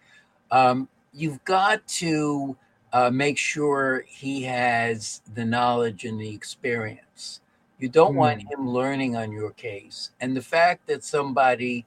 Um, 0.50 0.88
you've 1.12 1.44
got 1.44 1.86
to 1.88 2.56
uh, 2.94 3.10
make 3.10 3.36
sure 3.36 4.04
he 4.06 4.44
has 4.44 5.20
the 5.34 5.44
knowledge 5.44 6.04
and 6.04 6.18
the 6.18 6.32
experience. 6.32 7.40
You 7.80 7.88
don't 7.88 8.14
mm. 8.14 8.18
want 8.18 8.42
him 8.42 8.70
learning 8.70 9.16
on 9.16 9.32
your 9.32 9.50
case. 9.50 10.10
And 10.20 10.36
the 10.36 10.40
fact 10.40 10.86
that 10.86 11.02
somebody 11.02 11.84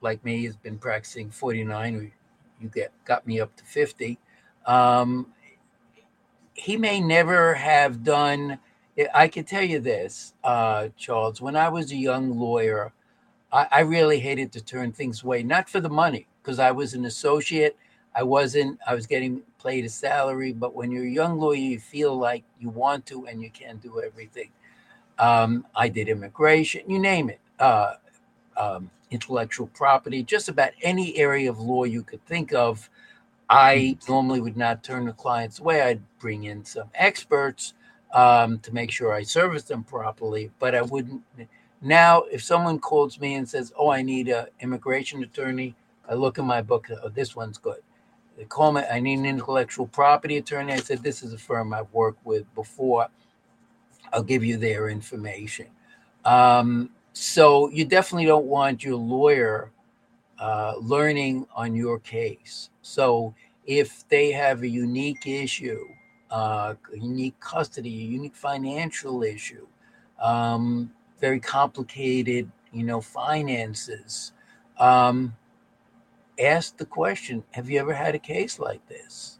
like 0.00 0.24
me 0.24 0.44
has 0.44 0.56
been 0.56 0.78
practicing 0.78 1.30
49, 1.30 2.12
you 2.60 2.68
get 2.68 2.92
got 3.04 3.26
me 3.26 3.40
up 3.40 3.54
to 3.56 3.64
50. 3.64 4.18
Um, 4.66 5.26
he 6.54 6.76
may 6.76 7.00
never 7.00 7.54
have 7.54 8.04
done. 8.04 8.60
I 9.12 9.26
can 9.26 9.44
tell 9.44 9.64
you 9.64 9.80
this, 9.80 10.34
uh, 10.44 10.88
Charles. 10.96 11.40
When 11.40 11.56
I 11.56 11.68
was 11.68 11.90
a 11.90 11.96
young 11.96 12.38
lawyer, 12.38 12.92
I, 13.52 13.66
I 13.72 13.80
really 13.80 14.20
hated 14.20 14.52
to 14.52 14.60
turn 14.60 14.92
things 14.92 15.24
away, 15.24 15.42
not 15.42 15.68
for 15.68 15.80
the 15.80 15.88
money, 15.88 16.28
because 16.40 16.60
I 16.60 16.70
was 16.70 16.94
an 16.94 17.04
associate 17.04 17.76
I 18.18 18.22
wasn't, 18.24 18.80
I 18.86 18.94
was 18.94 19.06
getting 19.06 19.42
paid 19.62 19.84
a 19.84 19.88
salary, 19.88 20.52
but 20.52 20.74
when 20.74 20.90
you're 20.90 21.04
a 21.04 21.10
young 21.10 21.38
lawyer, 21.38 21.56
you 21.56 21.78
feel 21.78 22.16
like 22.16 22.44
you 22.60 22.68
want 22.68 23.06
to 23.06 23.26
and 23.26 23.42
you 23.42 23.50
can't 23.50 23.80
do 23.82 24.00
everything. 24.00 24.50
Um, 25.18 25.66
I 25.74 25.88
did 25.88 26.08
immigration, 26.08 26.88
you 26.88 26.98
name 26.98 27.28
it, 27.30 27.40
uh, 27.58 27.94
um, 28.56 28.90
intellectual 29.10 29.66
property, 29.68 30.22
just 30.22 30.48
about 30.48 30.70
any 30.82 31.16
area 31.16 31.50
of 31.50 31.58
law 31.58 31.84
you 31.84 32.02
could 32.02 32.24
think 32.26 32.52
of. 32.52 32.88
I 33.50 33.76
mm-hmm. 33.76 34.12
normally 34.12 34.40
would 34.40 34.56
not 34.56 34.84
turn 34.84 35.06
the 35.06 35.12
clients 35.12 35.58
away. 35.58 35.82
I'd 35.82 36.02
bring 36.18 36.44
in 36.44 36.64
some 36.64 36.90
experts 36.94 37.74
um, 38.14 38.58
to 38.60 38.72
make 38.72 38.90
sure 38.90 39.12
I 39.12 39.22
service 39.22 39.64
them 39.64 39.84
properly, 39.84 40.50
but 40.58 40.74
I 40.74 40.82
wouldn't. 40.82 41.22
Now, 41.80 42.22
if 42.22 42.42
someone 42.42 42.78
calls 42.78 43.20
me 43.20 43.34
and 43.34 43.48
says, 43.48 43.72
"Oh, 43.76 43.90
I 43.90 44.02
need 44.02 44.28
an 44.28 44.46
immigration 44.60 45.22
attorney," 45.22 45.74
I 46.08 46.14
look 46.14 46.38
in 46.38 46.44
my 46.44 46.62
book. 46.62 46.88
Oh, 47.02 47.08
this 47.08 47.36
one's 47.36 47.58
good. 47.58 47.80
They 48.38 48.44
call 48.44 48.70
me, 48.70 48.82
I 48.88 49.00
need 49.00 49.18
an 49.18 49.26
intellectual 49.26 49.88
property 49.88 50.36
attorney. 50.36 50.72
I 50.72 50.76
said, 50.76 51.02
This 51.02 51.24
is 51.24 51.32
a 51.32 51.38
firm 51.38 51.74
I've 51.74 51.92
worked 51.92 52.24
with 52.24 52.52
before. 52.54 53.08
I'll 54.12 54.22
give 54.22 54.44
you 54.44 54.56
their 54.56 54.88
information. 54.88 55.66
Um, 56.24 56.90
so 57.12 57.68
you 57.70 57.84
definitely 57.84 58.26
don't 58.26 58.46
want 58.46 58.84
your 58.84 58.96
lawyer 58.96 59.72
uh, 60.38 60.74
learning 60.80 61.46
on 61.56 61.74
your 61.74 61.98
case. 61.98 62.70
So 62.80 63.34
if 63.66 64.08
they 64.08 64.30
have 64.30 64.62
a 64.62 64.68
unique 64.68 65.26
issue, 65.26 65.84
uh, 66.30 66.74
unique 66.94 67.38
custody, 67.40 67.90
a 67.90 68.04
unique 68.04 68.36
financial 68.36 69.24
issue, 69.24 69.66
um, 70.22 70.92
very 71.20 71.40
complicated, 71.40 72.50
you 72.72 72.84
know, 72.84 73.00
finances, 73.00 74.32
um, 74.78 75.34
ask 76.38 76.76
the 76.76 76.86
question 76.86 77.44
have 77.52 77.68
you 77.68 77.80
ever 77.80 77.94
had 77.94 78.14
a 78.14 78.18
case 78.18 78.58
like 78.58 78.86
this? 78.88 79.38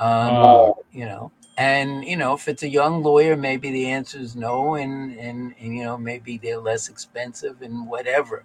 Um, 0.00 0.30
oh. 0.30 0.84
you 0.92 1.06
know 1.06 1.32
and 1.58 2.04
you 2.04 2.16
know 2.16 2.34
if 2.34 2.46
it's 2.46 2.62
a 2.62 2.68
young 2.68 3.02
lawyer 3.02 3.36
maybe 3.36 3.70
the 3.72 3.88
answer 3.88 4.18
is 4.18 4.36
no 4.36 4.76
and, 4.76 5.18
and, 5.18 5.54
and 5.60 5.76
you 5.76 5.82
know 5.82 5.98
maybe 5.98 6.38
they're 6.38 6.60
less 6.60 6.88
expensive 6.88 7.60
and 7.62 7.86
whatever. 7.86 8.44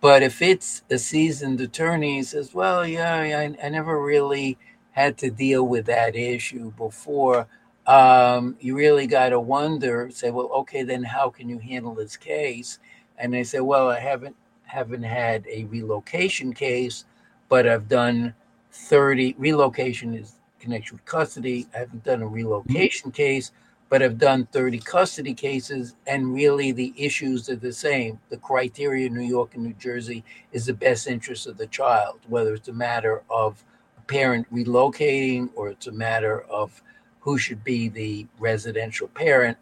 But 0.00 0.22
if 0.22 0.40
it's 0.42 0.82
a 0.90 0.98
seasoned 0.98 1.60
attorney 1.60 2.16
he 2.16 2.22
says 2.22 2.54
well 2.54 2.86
yeah 2.86 3.16
I, 3.16 3.54
I 3.62 3.68
never 3.68 4.02
really 4.02 4.58
had 4.92 5.18
to 5.18 5.30
deal 5.30 5.66
with 5.68 5.84
that 5.86 6.16
issue 6.16 6.72
before. 6.72 7.46
Um, 7.86 8.56
you 8.58 8.74
really 8.74 9.06
got 9.06 9.28
to 9.28 9.38
wonder 9.38 10.10
say 10.10 10.30
well 10.30 10.50
okay 10.54 10.82
then 10.82 11.04
how 11.04 11.28
can 11.28 11.48
you 11.48 11.58
handle 11.58 11.94
this 11.94 12.16
case? 12.16 12.78
And 13.18 13.32
they 13.34 13.44
say 13.44 13.60
well 13.60 13.90
i 13.90 14.00
haven't 14.00 14.36
haven't 14.64 15.02
had 15.02 15.46
a 15.46 15.64
relocation 15.64 16.52
case 16.52 17.04
but 17.48 17.68
I've 17.68 17.88
done 17.88 18.34
30 18.72 19.34
relocation 19.38 20.14
is 20.14 20.34
connection 20.60 20.96
with 20.96 21.04
custody. 21.04 21.66
I 21.74 21.78
haven't 21.78 22.04
done 22.04 22.22
a 22.22 22.26
mm-hmm. 22.26 22.34
relocation 22.34 23.10
case, 23.10 23.52
but 23.88 24.02
I've 24.02 24.18
done 24.18 24.46
30 24.52 24.78
custody 24.80 25.32
cases, 25.32 25.94
and 26.06 26.34
really 26.34 26.72
the 26.72 26.92
issues 26.96 27.48
are 27.48 27.56
the 27.56 27.72
same. 27.72 28.18
The 28.30 28.36
criteria 28.38 29.06
in 29.06 29.14
New 29.14 29.20
York 29.20 29.54
and 29.54 29.64
New 29.64 29.74
Jersey 29.74 30.24
is 30.52 30.66
the 30.66 30.74
best 30.74 31.06
interest 31.06 31.46
of 31.46 31.56
the 31.56 31.68
child, 31.68 32.20
whether 32.28 32.54
it's 32.54 32.68
a 32.68 32.72
matter 32.72 33.22
of 33.30 33.62
a 33.96 34.00
parent 34.02 34.52
relocating 34.52 35.50
or 35.54 35.68
it's 35.68 35.86
a 35.86 35.92
matter 35.92 36.42
of 36.42 36.82
who 37.20 37.38
should 37.38 37.62
be 37.62 37.88
the 37.88 38.26
residential 38.38 39.08
parent. 39.08 39.56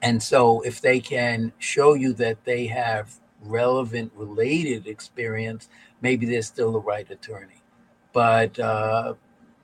And 0.00 0.22
so, 0.22 0.60
if 0.62 0.80
they 0.80 1.00
can 1.00 1.52
show 1.58 1.94
you 1.94 2.12
that 2.14 2.44
they 2.44 2.66
have 2.68 3.16
relevant 3.42 4.12
related 4.14 4.86
experience, 4.86 5.68
maybe 6.00 6.26
they're 6.26 6.42
still 6.42 6.72
the 6.72 6.80
right 6.80 7.08
attorney. 7.10 7.62
But 8.12 8.58
uh, 8.58 9.14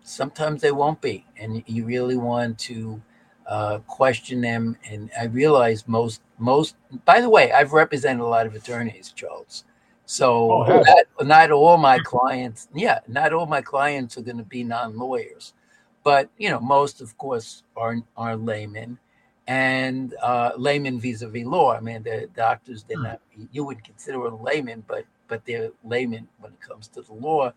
sometimes 0.03 0.63
they 0.63 0.73
won't 0.73 1.01
be, 1.01 1.27
and 1.39 1.63
you 1.67 1.85
really 1.85 2.17
want 2.17 2.59
to 2.61 3.03
uh, 3.47 3.79
question 3.87 4.41
them. 4.41 4.77
And 4.89 5.11
I 5.19 5.25
realize 5.25 5.89
most 5.89 6.23
most. 6.39 6.77
By 7.05 7.21
the 7.21 7.29
way, 7.29 7.53
I've 7.53 7.73
represented 7.73 8.21
a 8.21 8.27
lot 8.27 8.47
of 8.47 8.55
attorneys, 8.55 9.13
Charles. 9.13 9.65
So 10.07 10.53
oh, 10.53 10.83
not, 10.83 11.27
not 11.27 11.51
all 11.51 11.79
my 11.79 11.99
clients, 11.99 12.69
yeah, 12.75 13.01
not 13.09 13.33
all 13.33 13.47
my 13.47 13.63
clients 13.63 14.19
are 14.19 14.23
going 14.23 14.37
to 14.37 14.45
be 14.45 14.63
non-lawyers, 14.63 15.55
but 16.03 16.29
you 16.37 16.51
know, 16.51 16.61
most, 16.61 17.01
of 17.01 17.17
course, 17.17 17.63
are 17.75 17.97
are 18.17 18.37
laymen 18.37 18.99
and 19.47 20.15
uh, 20.23 20.53
laymen 20.57 20.99
vis-a-vis 20.99 21.45
law. 21.45 21.75
I 21.75 21.81
mean, 21.81 22.03
the 22.03 22.29
doctors 22.35 22.85
they're 22.85 22.97
hmm. 22.97 23.05
not 23.05 23.21
you 23.53 23.65
would 23.65 23.85
consider 23.85 24.23
them 24.23 24.43
laymen, 24.43 24.85
but 24.87 25.05
but 25.29 25.45
they're 25.45 25.71
laymen 25.85 26.29
when 26.41 26.53
it 26.53 26.61
comes 26.61 26.89
to 26.89 27.03
the 27.03 27.15
law. 27.15 27.53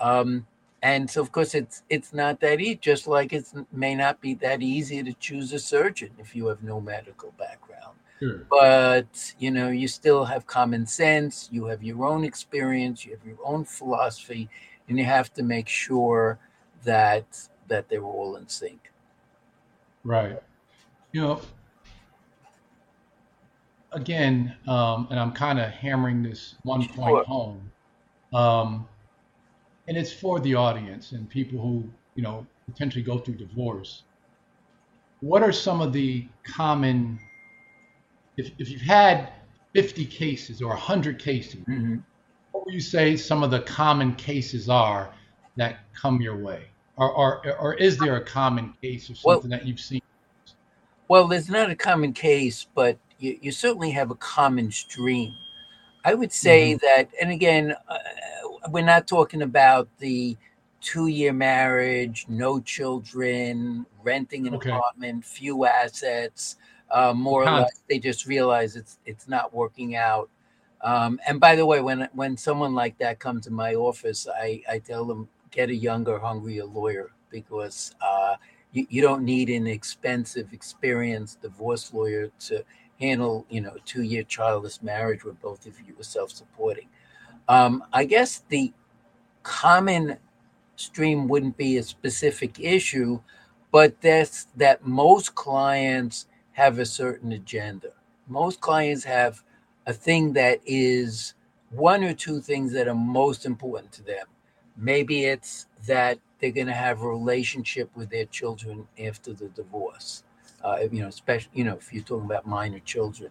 Um, 0.00 0.46
and 0.82 1.10
so 1.10 1.20
of 1.20 1.32
course 1.32 1.54
it's 1.54 1.82
it's 1.90 2.12
not 2.12 2.40
that 2.40 2.60
easy 2.60 2.76
just 2.76 3.06
like 3.06 3.32
it 3.32 3.46
may 3.72 3.94
not 3.94 4.20
be 4.20 4.34
that 4.34 4.62
easy 4.62 5.02
to 5.02 5.12
choose 5.14 5.52
a 5.52 5.58
surgeon 5.58 6.10
if 6.18 6.34
you 6.34 6.46
have 6.46 6.62
no 6.62 6.80
medical 6.80 7.32
background 7.38 7.96
sure. 8.18 8.46
but 8.48 9.34
you 9.38 9.50
know 9.50 9.68
you 9.68 9.86
still 9.86 10.24
have 10.24 10.46
common 10.46 10.86
sense 10.86 11.48
you 11.52 11.66
have 11.66 11.82
your 11.82 12.04
own 12.06 12.24
experience 12.24 13.04
you 13.04 13.12
have 13.12 13.24
your 13.26 13.38
own 13.44 13.64
philosophy 13.64 14.48
and 14.88 14.98
you 14.98 15.04
have 15.04 15.32
to 15.32 15.42
make 15.42 15.68
sure 15.68 16.38
that 16.84 17.48
that 17.68 17.88
they're 17.88 18.02
all 18.02 18.36
in 18.36 18.48
sync 18.48 18.90
right 20.04 20.42
you 21.12 21.20
know 21.20 21.40
again 23.92 24.54
um, 24.68 25.08
and 25.10 25.18
i'm 25.18 25.32
kind 25.32 25.58
of 25.58 25.68
hammering 25.70 26.22
this 26.22 26.54
one 26.62 26.86
point 26.88 27.26
home 27.26 27.70
um, 28.32 28.86
and 29.88 29.96
it's 29.96 30.12
for 30.12 30.38
the 30.38 30.54
audience 30.54 31.12
and 31.12 31.28
people 31.28 31.60
who 31.60 31.84
you 32.14 32.22
know 32.22 32.46
potentially 32.70 33.02
go 33.02 33.18
through 33.18 33.34
divorce. 33.34 34.02
What 35.20 35.42
are 35.42 35.52
some 35.52 35.80
of 35.80 35.92
the 35.92 36.26
common 36.44 37.18
if, 38.36 38.52
if 38.58 38.70
you've 38.70 38.80
had 38.80 39.32
50 39.74 40.06
cases 40.06 40.62
or 40.62 40.68
100 40.68 41.18
cases 41.18 41.60
mm-hmm. 41.60 41.96
what 42.52 42.64
would 42.64 42.74
you 42.74 42.80
say 42.80 43.16
some 43.16 43.42
of 43.42 43.50
the 43.50 43.60
common 43.60 44.14
cases 44.14 44.68
are 44.68 45.12
that 45.56 45.80
come 45.94 46.20
your 46.20 46.36
way? 46.36 46.64
Or, 46.96 47.10
or, 47.10 47.56
or 47.58 47.74
is 47.74 47.98
there 47.98 48.16
a 48.16 48.24
common 48.24 48.74
case 48.82 49.10
or 49.10 49.14
something 49.14 49.50
well, 49.50 49.58
that 49.58 49.66
you've 49.66 49.80
seen 49.80 50.02
well 51.10 51.26
there's 51.26 51.50
not 51.50 51.68
a 51.68 51.76
common 51.76 52.12
case 52.14 52.66
but 52.74 52.96
you, 53.18 53.38
you 53.42 53.52
certainly 53.52 53.90
have 53.90 54.10
a 54.10 54.14
common 54.14 54.70
stream 54.70 55.34
i 56.06 56.14
would 56.14 56.32
say 56.32 56.72
mm-hmm. 56.72 56.86
that 56.86 57.10
and 57.20 57.30
again 57.30 57.74
uh, 57.88 57.98
we're 58.70 58.84
not 58.84 59.06
talking 59.06 59.42
about 59.42 59.88
the 59.98 60.36
two 60.80 61.06
year 61.08 61.32
marriage, 61.32 62.26
no 62.28 62.60
children, 62.60 63.86
renting 64.02 64.46
an 64.46 64.54
okay. 64.54 64.70
apartment, 64.70 65.24
few 65.24 65.64
assets. 65.64 66.56
Uh, 66.90 67.14
more 67.14 67.44
huh. 67.44 67.50
or 67.50 67.60
less, 67.60 67.82
they 67.88 67.98
just 67.98 68.26
realize 68.26 68.74
it's 68.74 68.98
it's 69.06 69.28
not 69.28 69.54
working 69.54 69.94
out. 69.94 70.28
Um, 70.82 71.20
and 71.28 71.38
by 71.38 71.54
the 71.54 71.64
way, 71.64 71.80
when 71.80 72.08
when 72.14 72.36
someone 72.36 72.74
like 72.74 72.98
that 72.98 73.20
comes 73.20 73.44
to 73.44 73.52
my 73.52 73.74
office, 73.74 74.26
I, 74.28 74.62
I 74.68 74.78
tell 74.78 75.04
them 75.04 75.28
get 75.50 75.70
a 75.70 75.74
younger, 75.74 76.18
hungrier 76.18 76.64
lawyer 76.64 77.10
because 77.30 77.94
uh, 78.00 78.34
you, 78.72 78.86
you 78.88 79.02
don't 79.02 79.24
need 79.24 79.50
an 79.50 79.66
expensive, 79.66 80.52
experienced 80.52 81.42
divorce 81.42 81.92
lawyer 81.92 82.30
to 82.40 82.64
handle 83.00 83.46
you 83.48 83.60
know 83.60 83.76
two 83.84 84.02
year 84.02 84.22
childless 84.22 84.82
marriage 84.82 85.24
where 85.24 85.34
both 85.34 85.66
of 85.66 85.78
you 85.80 85.94
are 85.98 86.04
self 86.04 86.30
supporting. 86.30 86.88
Um, 87.48 87.84
I 87.92 88.04
guess 88.04 88.44
the 88.48 88.72
common 89.42 90.18
stream 90.76 91.28
wouldn't 91.28 91.56
be 91.56 91.76
a 91.78 91.82
specific 91.82 92.58
issue, 92.60 93.20
but 93.72 94.00
that's 94.00 94.44
that 94.56 94.86
most 94.86 95.34
clients 95.34 96.26
have 96.52 96.78
a 96.78 96.86
certain 96.86 97.32
agenda. 97.32 97.90
Most 98.28 98.60
clients 98.60 99.04
have 99.04 99.42
a 99.86 99.92
thing 99.92 100.32
that 100.34 100.60
is 100.64 101.34
one 101.70 102.04
or 102.04 102.14
two 102.14 102.40
things 102.40 102.72
that 102.72 102.88
are 102.88 102.94
most 102.94 103.46
important 103.46 103.92
to 103.92 104.02
them. 104.02 104.26
Maybe 104.76 105.24
it's 105.24 105.66
that 105.86 106.18
they're 106.40 106.50
going 106.50 106.66
to 106.66 106.72
have 106.72 107.02
a 107.02 107.08
relationship 107.08 107.90
with 107.94 108.10
their 108.10 108.26
children 108.26 108.86
after 108.98 109.32
the 109.32 109.48
divorce. 109.48 110.24
Uh, 110.62 110.78
you 110.90 111.00
know, 111.00 111.08
especially 111.08 111.50
you 111.54 111.64
know 111.64 111.76
if 111.76 111.92
you're 111.92 112.02
talking 112.04 112.26
about 112.26 112.46
minor 112.46 112.80
children, 112.80 113.30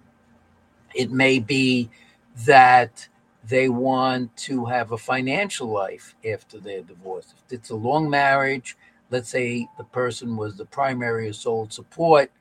it 0.95 1.11
may 1.11 1.39
be 1.39 1.89
that 2.45 3.07
they 3.43 3.69
want 3.69 4.35
to 4.37 4.65
have 4.65 4.91
a 4.91 4.97
financial 4.97 5.67
life 5.67 6.15
after 6.29 6.59
their 6.59 6.81
divorce. 6.81 7.33
If 7.45 7.53
it's 7.53 7.69
a 7.69 7.75
long 7.75 8.09
marriage, 8.09 8.77
let's 9.09 9.29
say 9.29 9.67
the 9.77 9.83
person 9.85 10.35
was 10.35 10.55
the 10.55 10.65
primary 10.65 11.29
or 11.29 11.33
sole 11.33 11.69
support, 11.69 12.31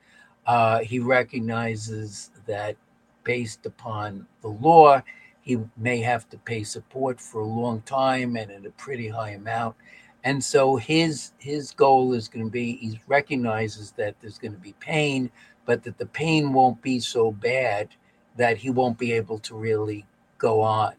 uh, 0.45 0.79
he 0.79 0.99
recognizes 0.99 2.31
that 2.45 2.75
based 3.23 3.65
upon 3.65 4.27
the 4.41 4.47
law, 4.47 5.01
he 5.41 5.59
may 5.77 5.99
have 5.99 6.29
to 6.29 6.37
pay 6.37 6.63
support 6.63 7.19
for 7.19 7.41
a 7.41 7.45
long 7.45 7.81
time 7.81 8.35
and 8.35 8.51
at 8.51 8.65
a 8.65 8.71
pretty 8.71 9.07
high 9.07 9.31
amount. 9.31 9.75
And 10.23 10.43
so 10.43 10.75
his 10.75 11.31
his 11.37 11.71
goal 11.71 12.13
is 12.13 12.27
going 12.27 12.45
to 12.45 12.51
be 12.51 12.75
he 12.77 12.99
recognizes 13.07 13.91
that 13.91 14.15
there's 14.19 14.37
going 14.37 14.53
to 14.53 14.59
be 14.59 14.73
pain, 14.79 15.31
but 15.65 15.83
that 15.83 15.97
the 15.97 16.05
pain 16.07 16.53
won't 16.53 16.81
be 16.81 16.99
so 16.99 17.31
bad 17.31 17.89
that 18.35 18.57
he 18.57 18.69
won't 18.69 18.97
be 18.97 19.13
able 19.13 19.39
to 19.39 19.55
really 19.55 20.05
go 20.37 20.61
on. 20.61 20.93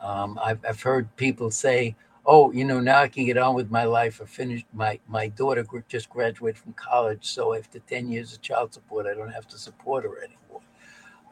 Um, 0.00 0.38
I've, 0.42 0.58
I've 0.68 0.82
heard 0.82 1.14
people 1.16 1.50
say, 1.50 1.96
oh, 2.26 2.52
you 2.52 2.64
know, 2.64 2.80
now 2.80 3.00
I 3.00 3.08
can 3.08 3.24
get 3.24 3.38
on 3.38 3.54
with 3.54 3.70
my 3.70 3.84
life. 3.84 4.20
I 4.22 4.26
finished 4.26 4.66
my, 4.72 4.98
my 5.08 5.28
daughter 5.28 5.64
just 5.88 6.10
graduated 6.10 6.58
from 6.58 6.74
college. 6.74 7.24
So 7.26 7.54
after 7.54 7.78
10 7.78 8.08
years 8.08 8.34
of 8.34 8.42
child 8.42 8.74
support, 8.74 9.06
I 9.06 9.14
don't 9.14 9.32
have 9.32 9.48
to 9.48 9.58
support 9.58 10.04
her 10.04 10.18
anymore. 10.18 10.60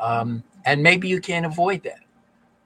Um, 0.01 0.42
and 0.64 0.83
maybe 0.83 1.09
you 1.09 1.21
can't 1.21 1.47
avoid 1.47 1.83
that. 1.85 2.01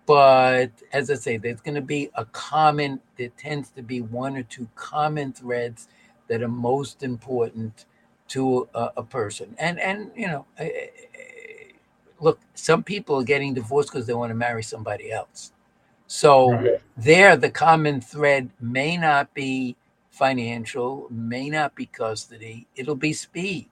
But 0.07 0.71
as 0.92 1.11
I 1.11 1.14
say, 1.14 1.37
there's 1.37 1.61
going 1.61 1.75
to 1.75 1.81
be 1.81 2.11
a 2.14 2.25
common, 2.27 3.01
there 3.16 3.31
tends 3.37 3.71
to 3.71 3.83
be 3.83 4.01
one 4.01 4.37
or 4.37 4.45
two 4.45 4.69
common 4.77 5.33
threads 5.33 5.88
that 6.29 6.42
are 6.42 6.49
most 6.49 7.03
important 7.03 7.87
to 8.29 8.69
a, 8.75 8.90
a 8.99 9.03
person. 9.03 9.55
And, 9.59 9.79
and, 9.81 10.11
you 10.16 10.29
know, 10.29 10.47
eh, 10.59 10.64
eh, 10.64 10.87
eh, 11.14 11.73
look, 12.21 12.40
some 12.55 12.83
people 12.83 13.16
are 13.16 13.25
getting 13.25 13.55
divorced 13.55 13.90
because 13.90 14.07
they 14.07 14.14
want 14.14 14.31
to 14.31 14.35
marry 14.35 14.62
somebody 14.62 15.11
else. 15.11 15.53
So 16.07 16.53
right. 16.53 16.81
there, 16.97 17.37
the 17.37 17.51
common 17.51 18.01
thread 18.01 18.51
may 18.61 18.97
not 18.97 19.35
be 19.35 19.77
financial, 20.11 21.09
may 21.11 21.51
not 21.51 21.75
be 21.75 21.87
custody. 21.87 22.66
It'll 22.77 22.95
be 22.95 23.12
speed. 23.12 23.69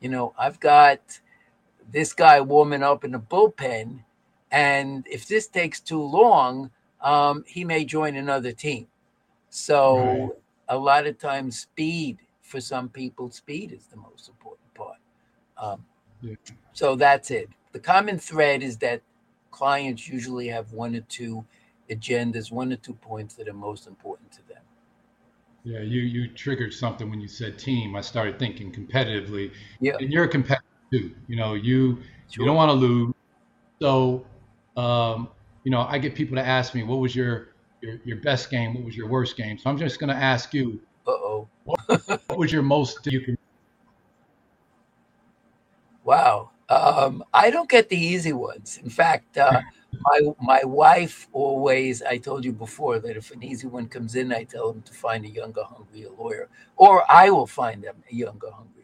You 0.00 0.08
know, 0.08 0.34
I've 0.38 0.58
got 0.58 1.20
this 1.92 2.12
guy 2.12 2.40
warming 2.40 2.82
up 2.82 3.04
in 3.04 3.12
the 3.12 3.20
bullpen, 3.20 4.00
and 4.50 5.06
if 5.08 5.26
this 5.26 5.46
takes 5.46 5.80
too 5.80 6.02
long, 6.02 6.70
um, 7.00 7.44
he 7.46 7.64
may 7.64 7.84
join 7.84 8.16
another 8.16 8.52
team. 8.52 8.86
So 9.48 9.98
right. 9.98 10.30
a 10.68 10.78
lot 10.78 11.06
of 11.06 11.18
times, 11.18 11.60
speed 11.60 12.18
for 12.42 12.60
some 12.60 12.88
people, 12.88 13.30
speed 13.30 13.72
is 13.72 13.86
the 13.86 13.96
most 13.96 14.28
important 14.28 14.74
part. 14.74 14.98
Um, 15.56 15.84
yeah. 16.22 16.34
So 16.72 16.96
that's 16.96 17.30
it 17.30 17.48
the 17.72 17.78
common 17.78 18.18
thread 18.18 18.62
is 18.62 18.76
that 18.78 19.02
clients 19.50 20.08
usually 20.08 20.48
have 20.48 20.72
one 20.72 20.94
or 20.94 21.00
two 21.02 21.44
agendas, 21.90 22.50
one 22.50 22.72
or 22.72 22.76
two 22.76 22.94
points 22.94 23.34
that 23.34 23.48
are 23.48 23.54
most 23.54 23.86
important 23.86 24.30
to 24.32 24.48
them. 24.48 24.62
Yeah, 25.64 25.80
you 25.80 26.00
you 26.00 26.28
triggered 26.28 26.72
something 26.72 27.10
when 27.10 27.20
you 27.20 27.28
said 27.28 27.58
team. 27.58 27.94
I 27.94 28.00
started 28.00 28.38
thinking 28.38 28.72
competitively. 28.72 29.52
Yeah, 29.80 29.96
and 30.00 30.10
you're 30.10 30.24
a 30.24 30.28
competitor 30.28 30.64
too. 30.90 31.14
You 31.28 31.36
know, 31.36 31.54
you 31.54 31.98
sure. 32.30 32.42
you 32.42 32.44
don't 32.46 32.56
want 32.56 32.70
to 32.70 32.74
lose. 32.74 33.14
So, 33.80 34.24
um, 34.76 35.28
you 35.64 35.70
know, 35.70 35.82
I 35.82 35.98
get 35.98 36.14
people 36.14 36.36
to 36.36 36.46
ask 36.46 36.74
me, 36.74 36.82
"What 36.82 37.00
was 37.00 37.14
your 37.14 37.48
your, 37.80 38.00
your 38.04 38.16
best 38.18 38.50
game? 38.50 38.74
What 38.74 38.84
was 38.84 38.96
your 38.96 39.08
worst 39.08 39.36
game?" 39.36 39.58
So 39.58 39.70
I'm 39.70 39.78
just 39.78 39.98
going 39.98 40.14
to 40.14 40.20
ask 40.20 40.54
you. 40.54 40.80
Uh 41.06 41.12
oh. 41.12 41.48
what, 41.64 41.80
what 42.26 42.38
was 42.38 42.52
your 42.52 42.62
most 42.62 43.06
you 43.06 43.20
can? 43.20 43.38
Wow. 46.04 46.50
Um, 46.68 47.24
I 47.34 47.50
don't 47.50 47.68
get 47.68 47.88
the 47.88 47.96
easy 47.96 48.32
ones. 48.32 48.78
In 48.82 48.90
fact, 48.90 49.36
uh, 49.36 49.60
my 50.04 50.20
my 50.40 50.64
wife 50.64 51.28
always. 51.32 52.02
I 52.02 52.18
told 52.18 52.44
you 52.44 52.52
before 52.52 52.98
that 53.00 53.16
if 53.16 53.30
an 53.32 53.42
easy 53.42 53.66
one 53.66 53.86
comes 53.88 54.14
in, 54.14 54.32
I 54.32 54.44
tell 54.44 54.72
them 54.72 54.82
to 54.82 54.92
find 54.92 55.24
a 55.24 55.28
younger, 55.28 55.64
hungrier 55.64 56.10
lawyer, 56.16 56.48
or 56.76 57.04
I 57.10 57.30
will 57.30 57.46
find 57.46 57.82
them 57.82 57.96
a 58.10 58.14
younger, 58.14 58.50
hungrier. 58.50 58.79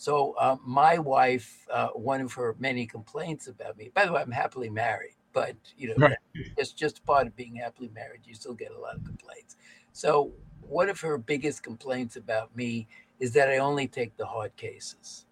So 0.00 0.34
uh, 0.40 0.56
my 0.64 0.96
wife, 0.96 1.66
uh, 1.70 1.88
one 1.88 2.22
of 2.22 2.32
her 2.32 2.56
many 2.58 2.86
complaints 2.86 3.48
about 3.48 3.76
me. 3.76 3.90
By 3.94 4.06
the 4.06 4.12
way, 4.14 4.22
I'm 4.22 4.30
happily 4.30 4.70
married, 4.70 5.16
but 5.34 5.54
you 5.76 5.88
know, 5.88 5.94
right. 5.98 6.16
it's 6.56 6.72
just 6.72 7.04
part 7.04 7.26
of 7.26 7.36
being 7.36 7.56
happily 7.56 7.90
married. 7.94 8.22
You 8.24 8.34
still 8.34 8.54
get 8.54 8.70
a 8.70 8.80
lot 8.80 8.96
of 8.96 9.04
complaints. 9.04 9.56
So 9.92 10.32
one 10.62 10.88
of 10.88 10.98
her 11.02 11.18
biggest 11.18 11.62
complaints 11.62 12.16
about 12.16 12.56
me 12.56 12.88
is 13.18 13.32
that 13.32 13.50
I 13.50 13.58
only 13.58 13.86
take 13.86 14.16
the 14.16 14.24
hard 14.24 14.56
cases. 14.56 15.26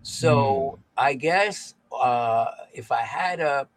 So 0.00 0.78
mm. 0.78 0.78
I 0.96 1.12
guess 1.12 1.74
uh, 1.92 2.46
if 2.72 2.90
I 2.90 3.02
had 3.02 3.40
to 3.40 3.68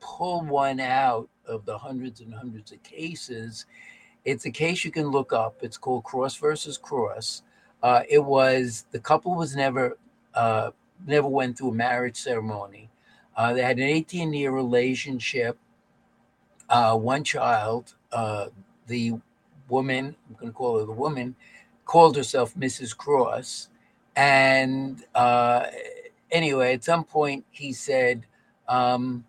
pull 0.00 0.42
one 0.42 0.80
out 0.80 1.30
of 1.46 1.64
the 1.64 1.78
hundreds 1.78 2.20
and 2.20 2.34
hundreds 2.34 2.72
of 2.72 2.82
cases, 2.82 3.64
it's 4.26 4.44
a 4.44 4.50
case 4.50 4.84
you 4.84 4.90
can 4.90 5.08
look 5.08 5.32
up. 5.32 5.60
It's 5.62 5.78
called 5.78 6.04
Cross 6.04 6.36
versus 6.36 6.76
Cross. 6.76 7.42
Uh, 7.82 8.02
it 8.08 8.24
was 8.24 8.84
the 8.92 8.98
couple 9.00 9.34
was 9.34 9.56
never 9.56 9.96
uh, 10.34 10.70
never 11.06 11.28
went 11.28 11.58
through 11.58 11.70
a 11.70 11.74
marriage 11.74 12.16
ceremony. 12.16 12.90
Uh, 13.36 13.52
they 13.54 13.62
had 13.62 13.78
an 13.78 13.84
18 13.84 14.32
year 14.32 14.50
relationship, 14.52 15.58
uh, 16.68 16.96
one 16.96 17.24
child. 17.24 17.94
Uh, 18.12 18.46
the 18.86 19.14
woman, 19.68 20.16
I'm 20.28 20.36
going 20.36 20.52
to 20.52 20.56
call 20.56 20.78
her 20.80 20.84
the 20.86 20.92
woman, 20.92 21.36
called 21.84 22.16
herself 22.16 22.54
Mrs. 22.54 22.96
Cross. 22.96 23.68
And 24.16 25.04
uh, 25.14 25.66
anyway, 26.30 26.74
at 26.74 26.84
some 26.84 27.04
point 27.04 27.44
he 27.50 27.72
said, 27.72 28.26
um, 28.68 29.24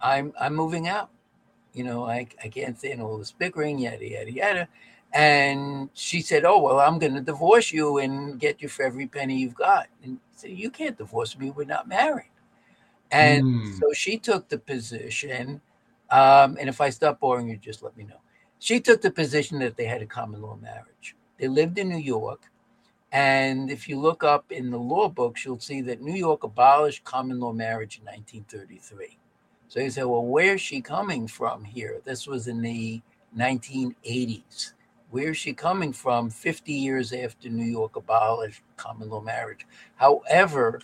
"I'm 0.00 0.32
I'm 0.40 0.54
moving 0.54 0.88
out. 0.88 1.10
You 1.74 1.84
know, 1.84 2.04
I, 2.06 2.26
I 2.42 2.48
can't 2.48 2.78
stand 2.78 3.02
all 3.02 3.18
this 3.18 3.32
bickering, 3.32 3.78
yada, 3.78 4.08
yada, 4.08 4.32
yada. 4.32 4.68
And 5.14 5.88
she 5.94 6.20
said, 6.20 6.44
Oh, 6.44 6.60
well, 6.60 6.80
I'm 6.80 6.98
going 6.98 7.14
to 7.14 7.20
divorce 7.20 7.72
you 7.72 7.98
and 7.98 8.38
get 8.38 8.60
you 8.60 8.68
for 8.68 8.84
every 8.84 9.06
penny 9.06 9.38
you've 9.38 9.54
got. 9.54 9.86
And 10.02 10.18
said, 10.34 10.50
You 10.50 10.70
can't 10.70 10.98
divorce 10.98 11.38
me. 11.38 11.50
We're 11.50 11.64
not 11.64 11.88
married. 11.88 12.30
And 13.12 13.44
mm. 13.44 13.78
so 13.78 13.92
she 13.92 14.18
took 14.18 14.48
the 14.48 14.58
position. 14.58 15.60
Um, 16.10 16.56
and 16.58 16.68
if 16.68 16.80
I 16.80 16.90
stop 16.90 17.20
boring 17.20 17.48
you, 17.48 17.56
just 17.56 17.82
let 17.82 17.96
me 17.96 18.04
know. 18.04 18.20
She 18.58 18.80
took 18.80 19.02
the 19.02 19.10
position 19.10 19.60
that 19.60 19.76
they 19.76 19.84
had 19.84 20.02
a 20.02 20.06
common 20.06 20.42
law 20.42 20.56
marriage. 20.60 21.14
They 21.38 21.48
lived 21.48 21.78
in 21.78 21.88
New 21.88 21.98
York. 21.98 22.50
And 23.12 23.70
if 23.70 23.88
you 23.88 24.00
look 24.00 24.24
up 24.24 24.50
in 24.50 24.70
the 24.70 24.78
law 24.78 25.08
books, 25.08 25.44
you'll 25.44 25.60
see 25.60 25.80
that 25.82 26.02
New 26.02 26.14
York 26.14 26.42
abolished 26.42 27.04
common 27.04 27.38
law 27.38 27.52
marriage 27.52 27.98
in 27.98 28.04
1933. 28.04 29.16
So 29.68 29.78
you 29.78 29.90
say, 29.90 30.02
well, 30.02 30.24
where's 30.24 30.60
she 30.60 30.80
coming 30.80 31.28
from 31.28 31.62
here? 31.62 32.00
This 32.04 32.26
was 32.26 32.48
in 32.48 32.60
the 32.60 33.00
1980s. 33.36 34.72
Where's 35.10 35.36
she 35.36 35.52
coming 35.52 35.92
from 35.92 36.30
50 36.30 36.72
years 36.72 37.12
after 37.12 37.48
New 37.48 37.64
York 37.64 37.96
abolished 37.96 38.62
common 38.76 39.10
law 39.10 39.20
marriage? 39.20 39.66
However, 39.96 40.80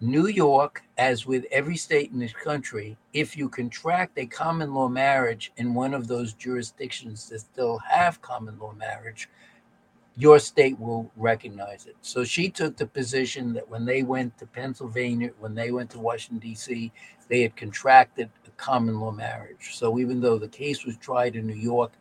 New 0.00 0.28
York, 0.28 0.82
as 0.96 1.26
with 1.26 1.44
every 1.50 1.76
state 1.76 2.10
in 2.10 2.20
this 2.20 2.32
country, 2.32 2.96
if 3.12 3.36
you 3.36 3.50
contract 3.50 4.18
a 4.18 4.24
common 4.24 4.72
law 4.72 4.88
marriage 4.88 5.52
in 5.58 5.74
one 5.74 5.92
of 5.92 6.08
those 6.08 6.32
jurisdictions 6.32 7.28
that 7.28 7.40
still 7.40 7.78
have 7.78 8.22
common 8.22 8.58
law 8.58 8.72
marriage, 8.72 9.28
your 10.16 10.38
state 10.38 10.78
will 10.80 11.10
recognize 11.16 11.86
it. 11.86 11.96
So 12.00 12.24
she 12.24 12.48
took 12.48 12.76
the 12.76 12.86
position 12.86 13.52
that 13.52 13.68
when 13.68 13.84
they 13.84 14.02
went 14.02 14.38
to 14.38 14.46
Pennsylvania, 14.46 15.30
when 15.38 15.54
they 15.54 15.70
went 15.70 15.90
to 15.90 15.98
Washington, 15.98 16.38
D.C., 16.38 16.90
they 17.28 17.42
had 17.42 17.54
contracted 17.54 18.30
a 18.46 18.50
common 18.52 19.00
law 19.00 19.12
marriage. 19.12 19.74
So 19.74 19.98
even 19.98 20.20
though 20.20 20.38
the 20.38 20.48
case 20.48 20.84
was 20.84 20.96
tried 20.96 21.36
in 21.36 21.46
New 21.46 21.54
York, 21.54 21.92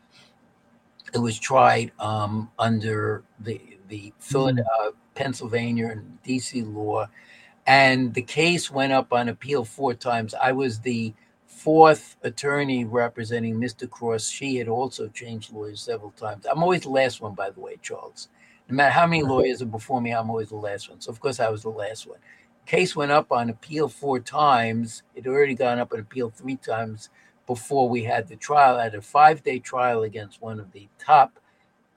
it 1.13 1.19
was 1.19 1.39
tried 1.39 1.91
um, 1.99 2.49
under 2.57 3.23
the, 3.39 3.61
the 3.87 4.13
Philadelphia, 4.19 4.65
mm. 4.81 4.87
uh, 4.87 4.91
Pennsylvania 5.15 5.87
and 5.87 6.21
D.C. 6.23 6.61
law. 6.63 7.07
And 7.67 8.13
the 8.13 8.21
case 8.21 8.71
went 8.71 8.93
up 8.93 9.13
on 9.13 9.29
appeal 9.29 9.63
four 9.63 9.93
times. 9.93 10.33
I 10.33 10.51
was 10.51 10.79
the 10.79 11.13
fourth 11.59 12.15
attorney 12.23 12.85
representing 12.85 13.55
Mr. 13.55 13.89
Cross, 13.89 14.29
she 14.29 14.55
had 14.55 14.69
also 14.69 15.09
changed 15.09 15.51
lawyers 15.51 15.81
several 15.81 16.11
times. 16.11 16.45
I'm 16.49 16.63
always 16.63 16.83
the 16.83 16.89
last 16.89 17.19
one, 17.19 17.33
by 17.33 17.49
the 17.49 17.59
way, 17.59 17.75
Charles. 17.81 18.29
No 18.69 18.75
matter 18.75 18.91
how 18.91 19.05
many 19.05 19.23
lawyers 19.23 19.61
are 19.61 19.65
before 19.65 19.99
me, 19.99 20.11
I'm 20.13 20.29
always 20.29 20.49
the 20.49 20.55
last 20.55 20.89
one. 20.89 21.01
So, 21.01 21.11
of 21.11 21.19
course, 21.19 21.39
I 21.39 21.49
was 21.49 21.63
the 21.63 21.69
last 21.69 22.07
one. 22.07 22.19
Case 22.65 22.95
went 22.95 23.11
up 23.11 23.31
on 23.31 23.49
appeal 23.49 23.89
four 23.89 24.19
times. 24.19 25.03
It 25.15 25.25
had 25.25 25.33
already 25.33 25.55
gone 25.55 25.79
up 25.79 25.91
on 25.91 25.99
appeal 25.99 26.29
three 26.29 26.55
times 26.55 27.09
before 27.49 27.89
we 27.89 28.03
had 28.03 28.27
the 28.27 28.35
trial. 28.35 28.77
I 28.77 28.83
had 28.83 28.93
a 28.93 29.01
five 29.01 29.41
day 29.41 29.57
trial 29.57 30.03
against 30.03 30.39
one 30.39 30.59
of 30.59 30.71
the 30.71 30.87
top 30.99 31.39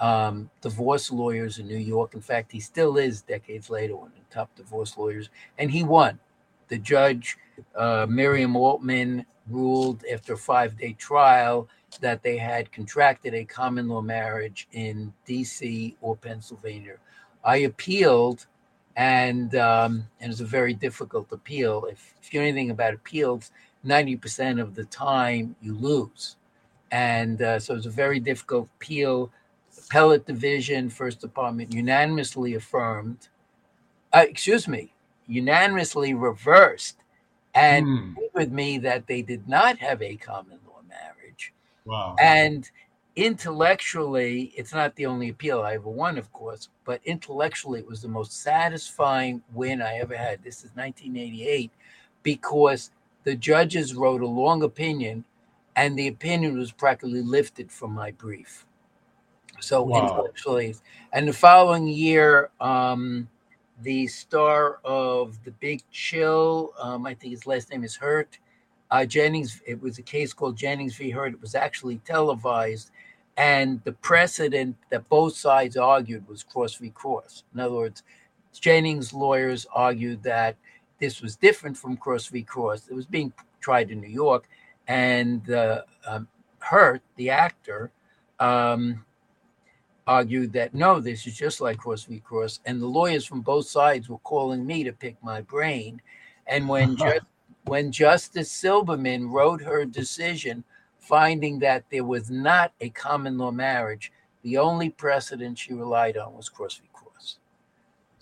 um, 0.01 0.49
divorce 0.63 1.13
lawyers 1.13 1.59
in 1.59 1.69
New 1.69 1.77
York. 1.77 2.15
In 2.15 2.23
fact, 2.23 2.51
he 2.51 2.59
still 2.59 2.97
is 2.97 3.21
decades 3.21 3.69
later 3.69 3.95
one 3.95 4.09
of 4.09 4.15
the 4.15 4.35
top 4.35 4.49
divorce 4.57 4.97
lawyers, 4.97 5.29
and 5.59 5.71
he 5.71 5.85
won. 5.85 6.19
The 6.69 6.79
judge, 6.79 7.37
uh, 7.77 8.07
Miriam 8.09 8.57
Altman, 8.57 9.27
ruled 9.47 10.05
after 10.11 10.33
a 10.33 10.39
five 10.39 10.79
day 10.79 10.95
trial 10.95 11.69
that 12.01 12.23
they 12.23 12.39
had 12.39 12.73
contracted 12.73 13.35
a 13.35 13.45
common 13.45 13.89
law 13.89 14.01
marriage 14.01 14.67
in 14.73 15.13
DC 15.29 15.97
or 16.01 16.17
Pennsylvania. 16.17 16.97
I 17.45 17.59
appealed, 17.59 18.47
and 18.97 19.55
um, 19.57 20.07
and 20.19 20.33
it's 20.33 20.41
a 20.41 20.47
very 20.47 20.73
difficult 20.73 21.31
appeal. 21.31 21.85
If, 21.91 22.15
if 22.23 22.33
you 22.33 22.41
know 22.41 22.47
anything 22.47 22.71
about 22.71 22.95
appeals, 22.95 23.51
90% 23.87 24.61
of 24.61 24.75
the 24.75 24.85
time 24.85 25.57
you 25.61 25.75
lose. 25.75 26.37
And 26.91 27.41
uh, 27.41 27.59
so 27.59 27.75
it's 27.75 27.87
a 27.87 27.91
very 27.91 28.21
difficult 28.21 28.69
appeal. 28.77 29.31
Appellate 29.87 30.27
Division, 30.27 30.91
First 30.91 31.21
Department 31.21 31.73
unanimously 31.73 32.55
affirmed, 32.55 33.29
uh, 34.13 34.25
excuse 34.29 34.69
me, 34.69 34.93
unanimously 35.27 36.15
reversed 36.15 36.99
and 37.55 37.87
mm. 37.87 38.15
with 38.35 38.51
me 38.51 38.79
that 38.79 39.07
they 39.07 39.23
did 39.23 39.49
not 39.49 39.79
have 39.79 40.01
a 40.03 40.17
common 40.17 40.59
law 40.67 40.81
marriage. 40.89 41.53
Wow. 41.85 42.17
And 42.19 42.71
intellectually, 43.17 44.53
it's 44.57 44.73
not 44.73 44.95
the 44.97 45.07
only 45.07 45.29
appeal 45.31 45.63
I 45.63 45.75
ever 45.75 45.89
won, 45.89 46.17
of 46.17 46.33
course, 46.33 46.69
but 46.85 47.01
intellectually, 47.05 47.81
it 47.81 47.89
was 47.89 48.01
the 48.01 48.09
most 48.09 48.43
satisfying 48.43 49.43
win 49.53 49.83
I 49.83 49.97
ever 49.97 50.17
had. 50.17 50.43
This 50.43 50.59
is 50.59 50.71
1988 50.75 51.71
because 52.23 52.91
the 53.25 53.37
judges 53.37 53.95
wrote 53.95 54.23
a 54.23 54.27
long 54.27 54.63
opinion 54.63 55.25
and 55.77 55.99
the 55.99 56.09
opinion 56.09 56.59
was 56.59 56.73
practically 56.73 57.23
lifted 57.23 57.71
from 57.71 57.93
my 57.93 58.11
brief. 58.13 58.67
So 59.61 59.83
wow. 59.83 60.01
intellectually, 60.01 60.75
and 61.13 61.29
the 61.29 61.33
following 61.33 61.87
year, 61.87 62.51
um, 62.61 63.29
the 63.83 64.07
star 64.07 64.81
of 64.85 65.43
The 65.45 65.51
Big 65.53 65.83
Chill. 65.91 66.73
Um, 66.79 67.07
I 67.07 67.15
think 67.15 67.33
his 67.33 67.47
last 67.47 67.71
name 67.71 67.85
is 67.85 67.97
Hurt. 67.97 68.39
Uh, 68.91 69.05
Jennings, 69.05 69.61
it 69.67 69.81
was 69.81 69.99
a 69.99 70.03
case 70.03 70.33
called 70.33 70.57
Jennings 70.57 70.97
v. 70.97 71.11
Hurt. 71.11 71.33
It 71.33 71.41
was 71.41 71.55
actually 71.55 71.99
televised. 71.99 72.91
And 73.37 73.83
the 73.85 73.93
precedent 73.93 74.77
that 74.91 75.09
both 75.09 75.35
sides 75.35 75.77
argued 75.77 76.29
was 76.29 76.43
cross 76.43 76.75
v. 76.75 76.91
cross. 76.91 77.45
In 77.55 77.61
other 77.61 77.75
words, 77.75 78.03
Jennings' 78.53 79.15
lawyers 79.15 79.67
argued 79.73 80.23
that 80.25 80.57
this 81.03 81.21
was 81.21 81.35
different 81.35 81.77
from 81.77 81.97
cross 81.97 82.29
v. 82.29 82.45
cross. 82.45 82.87
It 82.89 82.95
was 82.95 83.07
being 83.07 83.33
tried 83.61 83.91
in 83.91 84.01
New 84.01 84.07
York. 84.09 84.49
And 84.87 85.51
uh, 85.51 85.83
um, 86.07 86.29
Hurt, 86.61 87.03
the 87.17 87.29
actor, 87.29 87.91
um, 88.39 89.05
argued 90.07 90.53
that 90.53 90.75
no, 90.75 91.01
this 91.01 91.27
is 91.27 91.37
just 91.37 91.61
like 91.61 91.79
cross 91.79 92.05
v 92.05 92.21
cross, 92.21 92.61
and 92.67 92.81
the 92.81 92.87
lawyers 92.87 93.25
from 93.27 93.41
both 93.41 93.67
sides 93.67 94.09
were 94.09 94.19
calling 94.19 94.65
me 94.65 94.85
to 94.85 94.93
pick 94.93 95.17
my 95.25 95.41
brain. 95.41 96.01
And 96.47 96.69
when 96.69 96.97
ju- 96.97 97.21
when 97.65 97.91
Justice 97.91 98.51
Silbermann 98.53 99.29
wrote 99.29 99.61
her 99.63 99.85
decision, 99.85 100.63
finding 101.01 101.59
that 101.61 101.85
there 101.91 102.05
was 102.05 102.31
not 102.31 102.73
a 102.81 102.91
common 102.91 103.39
law 103.39 103.51
marriage, 103.51 104.13
the 104.43 104.57
only 104.57 104.91
precedent 104.91 105.59
she 105.59 105.75
relied 105.75 106.17
on 106.17 106.35
was 106.35 106.49
cross 106.49 106.77
v. 106.77 106.89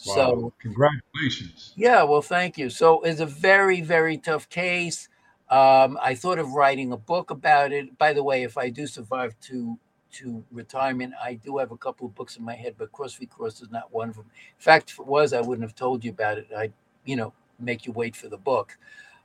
Wow. 0.07 0.15
So 0.15 0.53
congratulations. 0.59 1.73
Yeah, 1.77 2.03
well, 2.05 2.23
thank 2.23 2.59
you. 2.59 2.71
So 2.71 3.03
it's 3.03 3.21
a 3.21 3.27
very 3.27 3.81
very 3.81 4.17
tough 4.19 4.49
case. 4.49 5.09
Um, 5.51 5.99
I 6.01 6.15
thought 6.15 6.39
of 6.39 6.53
writing 6.53 6.93
a 6.93 6.97
book 6.97 7.31
about 7.31 7.73
it. 7.73 7.99
By 7.99 8.13
the 8.13 8.23
way, 8.23 8.45
if 8.45 8.57
I 8.57 8.71
do 8.71 8.87
survive 8.87 9.35
to 9.49 9.79
to 10.13 10.45
retirement. 10.51 11.15
I 11.23 11.35
do 11.35 11.59
have 11.59 11.71
a 11.71 11.77
couple 11.77 12.07
of 12.07 12.15
books 12.15 12.37
in 12.37 12.45
my 12.45 12.55
head, 12.55 12.75
but 12.77 12.93
Cross 12.93 13.15
v 13.15 13.27
Cross 13.27 13.63
is 13.63 13.71
not 13.71 13.93
one 13.93 14.09
of 14.09 14.17
them. 14.17 14.27
In 14.27 14.63
fact, 14.63 14.91
if 14.91 14.99
it 14.99 15.07
was, 15.07 15.33
I 15.33 15.41
wouldn't 15.41 15.63
have 15.63 15.75
told 15.75 16.05
you 16.05 16.11
about 16.11 16.39
it. 16.39 16.49
I'd, 16.57 16.73
you 17.05 17.17
know, 17.17 17.33
make 17.59 17.87
you 17.87 17.93
wait 17.93 18.17
for 18.17 18.29
the 18.29 18.37
book. 18.37 18.79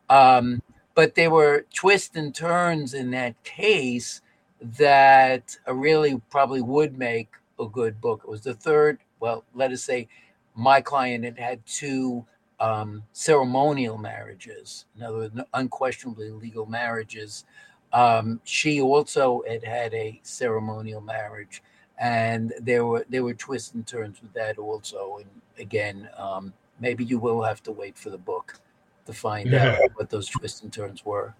Um, 0.09 0.61
but 0.93 1.15
there 1.15 1.31
were 1.31 1.65
twists 1.73 2.15
and 2.15 2.33
turns 2.33 2.93
in 2.93 3.11
that 3.11 3.41
case 3.43 4.21
that 4.61 5.57
really 5.67 6.21
probably 6.29 6.61
would 6.61 6.97
make 6.97 7.29
a 7.59 7.67
good 7.67 7.99
book. 7.99 8.21
It 8.23 8.29
was 8.29 8.41
the 8.41 8.53
third, 8.53 8.99
well, 9.19 9.43
let 9.53 9.71
us 9.71 9.83
say 9.83 10.07
my 10.55 10.81
client 10.81 11.23
had 11.23 11.37
had 11.37 11.65
two 11.65 12.25
um, 12.59 13.03
ceremonial 13.11 13.97
marriages, 13.97 14.85
in 14.95 15.03
other 15.03 15.17
words, 15.17 15.39
unquestionably 15.53 16.31
legal 16.31 16.65
marriages. 16.65 17.45
Um, 17.93 18.41
she 18.43 18.81
also 18.81 19.43
had 19.47 19.63
had 19.63 19.93
a 19.93 20.19
ceremonial 20.23 21.01
marriage, 21.01 21.61
and 21.97 22.53
there 22.59 22.85
were 22.85 23.05
there 23.09 23.23
were 23.23 23.33
twists 23.33 23.73
and 23.73 23.85
turns 23.85 24.21
with 24.21 24.33
that 24.33 24.57
also. 24.57 25.19
And 25.19 25.29
again, 25.59 26.09
um, 26.17 26.53
maybe 26.79 27.03
you 27.05 27.19
will 27.19 27.41
have 27.41 27.61
to 27.63 27.71
wait 27.71 27.97
for 27.97 28.09
the 28.09 28.17
book 28.17 28.59
to 29.05 29.13
find 29.13 29.51
yeah. 29.51 29.77
out 29.83 29.91
what 29.95 30.09
those 30.09 30.27
twists 30.27 30.61
and 30.61 30.73
turns 30.73 31.05
were. 31.05 31.33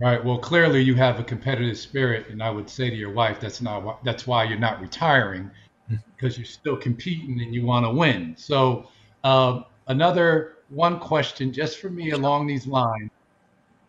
Right. 0.00 0.22
Well, 0.22 0.38
clearly 0.38 0.82
you 0.82 0.96
have 0.96 1.20
a 1.20 1.24
competitive 1.24 1.78
spirit, 1.78 2.28
and 2.28 2.42
I 2.42 2.50
would 2.50 2.68
say 2.68 2.90
to 2.90 2.96
your 2.96 3.12
wife, 3.12 3.38
that's 3.40 3.60
not 3.60 4.04
that's 4.04 4.26
why 4.26 4.44
you're 4.44 4.58
not 4.58 4.80
retiring, 4.80 5.50
because 5.88 6.38
you're 6.38 6.44
still 6.44 6.76
competing 6.76 7.40
and 7.40 7.54
you 7.54 7.64
want 7.64 7.84
to 7.86 7.90
win. 7.90 8.34
So, 8.36 8.88
uh, 9.22 9.62
another 9.88 10.58
one 10.68 10.98
question, 10.98 11.52
just 11.52 11.78
for 11.78 11.90
me 11.90 12.10
along 12.10 12.46
these 12.46 12.66
lines: 12.66 13.10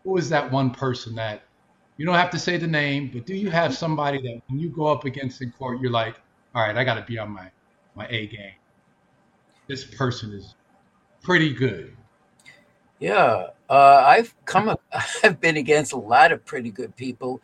Who 0.04 0.16
is 0.16 0.28
that 0.28 0.50
one 0.50 0.70
person 0.70 1.14
that 1.16 1.42
you 1.96 2.04
don't 2.04 2.14
have 2.14 2.30
to 2.30 2.38
say 2.38 2.56
the 2.58 2.66
name, 2.66 3.10
but 3.12 3.24
do 3.26 3.34
you 3.34 3.50
have 3.50 3.74
somebody 3.74 4.20
that 4.20 4.40
when 4.48 4.58
you 4.58 4.68
go 4.68 4.86
up 4.86 5.04
against 5.04 5.40
in 5.40 5.50
court, 5.50 5.80
you're 5.80 5.90
like, 5.90 6.20
all 6.54 6.62
right, 6.62 6.76
I 6.76 6.84
got 6.84 6.94
to 6.94 7.02
be 7.02 7.18
on 7.18 7.30
my 7.30 7.50
my 7.94 8.06
A 8.08 8.26
game. 8.26 8.52
This 9.68 9.84
person 9.84 10.32
is 10.32 10.54
pretty 11.22 11.52
good. 11.52 11.96
Yeah, 13.00 13.48
uh, 13.68 14.02
I've 14.06 14.34
come. 14.44 14.76
I've 15.24 15.40
been 15.40 15.56
against 15.56 15.92
a 15.92 15.98
lot 15.98 16.32
of 16.32 16.44
pretty 16.44 16.70
good 16.70 16.94
people. 16.96 17.40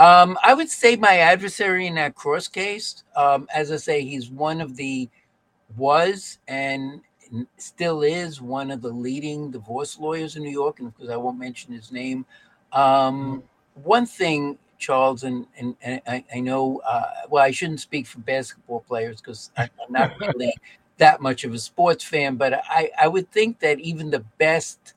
Um, 0.00 0.38
I 0.42 0.54
would 0.54 0.70
say 0.70 0.96
my 0.96 1.18
adversary 1.18 1.86
in 1.86 1.96
that 1.96 2.14
cross 2.14 2.48
case, 2.48 3.04
um, 3.16 3.46
as 3.54 3.70
I 3.70 3.76
say, 3.76 4.02
he's 4.02 4.30
one 4.30 4.62
of 4.62 4.74
the 4.74 5.10
was 5.76 6.38
and 6.48 7.02
still 7.58 8.00
is 8.00 8.40
one 8.40 8.70
of 8.70 8.80
the 8.80 8.88
leading 8.88 9.50
divorce 9.50 9.98
lawyers 9.98 10.36
in 10.36 10.42
New 10.42 10.50
York, 10.50 10.80
and 10.80 10.90
because 10.94 11.10
I 11.10 11.16
won't 11.16 11.38
mention 11.38 11.74
his 11.74 11.92
name. 11.92 12.24
Um, 12.72 13.42
one 13.74 14.06
thing, 14.06 14.56
Charles, 14.78 15.24
and 15.24 15.46
and, 15.58 15.76
and 15.82 16.00
I, 16.06 16.24
I, 16.34 16.40
know. 16.40 16.80
Uh, 16.86 17.10
well, 17.28 17.44
I 17.44 17.50
shouldn't 17.50 17.80
speak 17.80 18.06
for 18.06 18.20
basketball 18.20 18.80
players 18.80 19.20
because 19.20 19.50
I'm 19.58 19.68
not 19.90 20.18
really 20.18 20.54
that 20.96 21.20
much 21.20 21.44
of 21.44 21.52
a 21.52 21.58
sports 21.58 22.04
fan, 22.04 22.36
but 22.36 22.62
I 22.70 22.90
I 22.98 23.06
would 23.06 23.30
think 23.30 23.60
that 23.60 23.78
even 23.80 24.08
the 24.08 24.24
best 24.38 24.94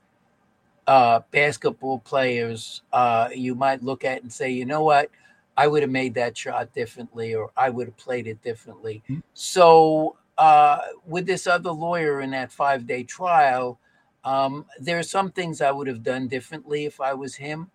uh, 0.86 1.20
basketball 1.30 1.98
players, 2.00 2.82
uh, 2.92 3.28
you 3.34 3.54
might 3.54 3.82
look 3.82 4.04
at 4.04 4.22
and 4.22 4.32
say, 4.32 4.50
you 4.50 4.64
know 4.64 4.82
what, 4.82 5.10
I 5.56 5.66
would 5.66 5.82
have 5.82 5.90
made 5.90 6.14
that 6.14 6.36
shot 6.36 6.72
differently, 6.74 7.34
or 7.34 7.50
I 7.56 7.70
would 7.70 7.86
have 7.86 7.96
played 7.96 8.26
it 8.26 8.42
differently. 8.42 9.02
Mm-hmm. 9.04 9.20
So 9.34 10.16
uh, 10.36 10.78
with 11.06 11.26
this 11.26 11.46
other 11.46 11.70
lawyer 11.70 12.20
in 12.20 12.30
that 12.32 12.52
five 12.52 12.86
day 12.86 13.04
trial, 13.04 13.78
um, 14.24 14.66
there 14.80 14.98
are 14.98 15.04
some 15.04 15.30
things 15.30 15.60
I 15.60 15.70
would 15.70 15.86
have 15.86 16.02
done 16.02 16.28
differently 16.28 16.86
if 16.86 17.00
I 17.00 17.14
was 17.14 17.34
him, 17.34 17.70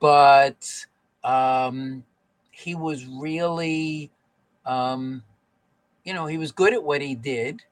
but 0.00 0.86
um, 1.24 2.04
he 2.50 2.74
was 2.74 3.06
really, 3.06 4.10
um, 4.66 5.22
you 6.04 6.14
know, 6.14 6.26
he 6.26 6.38
was 6.38 6.52
good 6.52 6.72
at 6.72 6.82
what 6.82 7.00
he 7.00 7.14
did. 7.14 7.62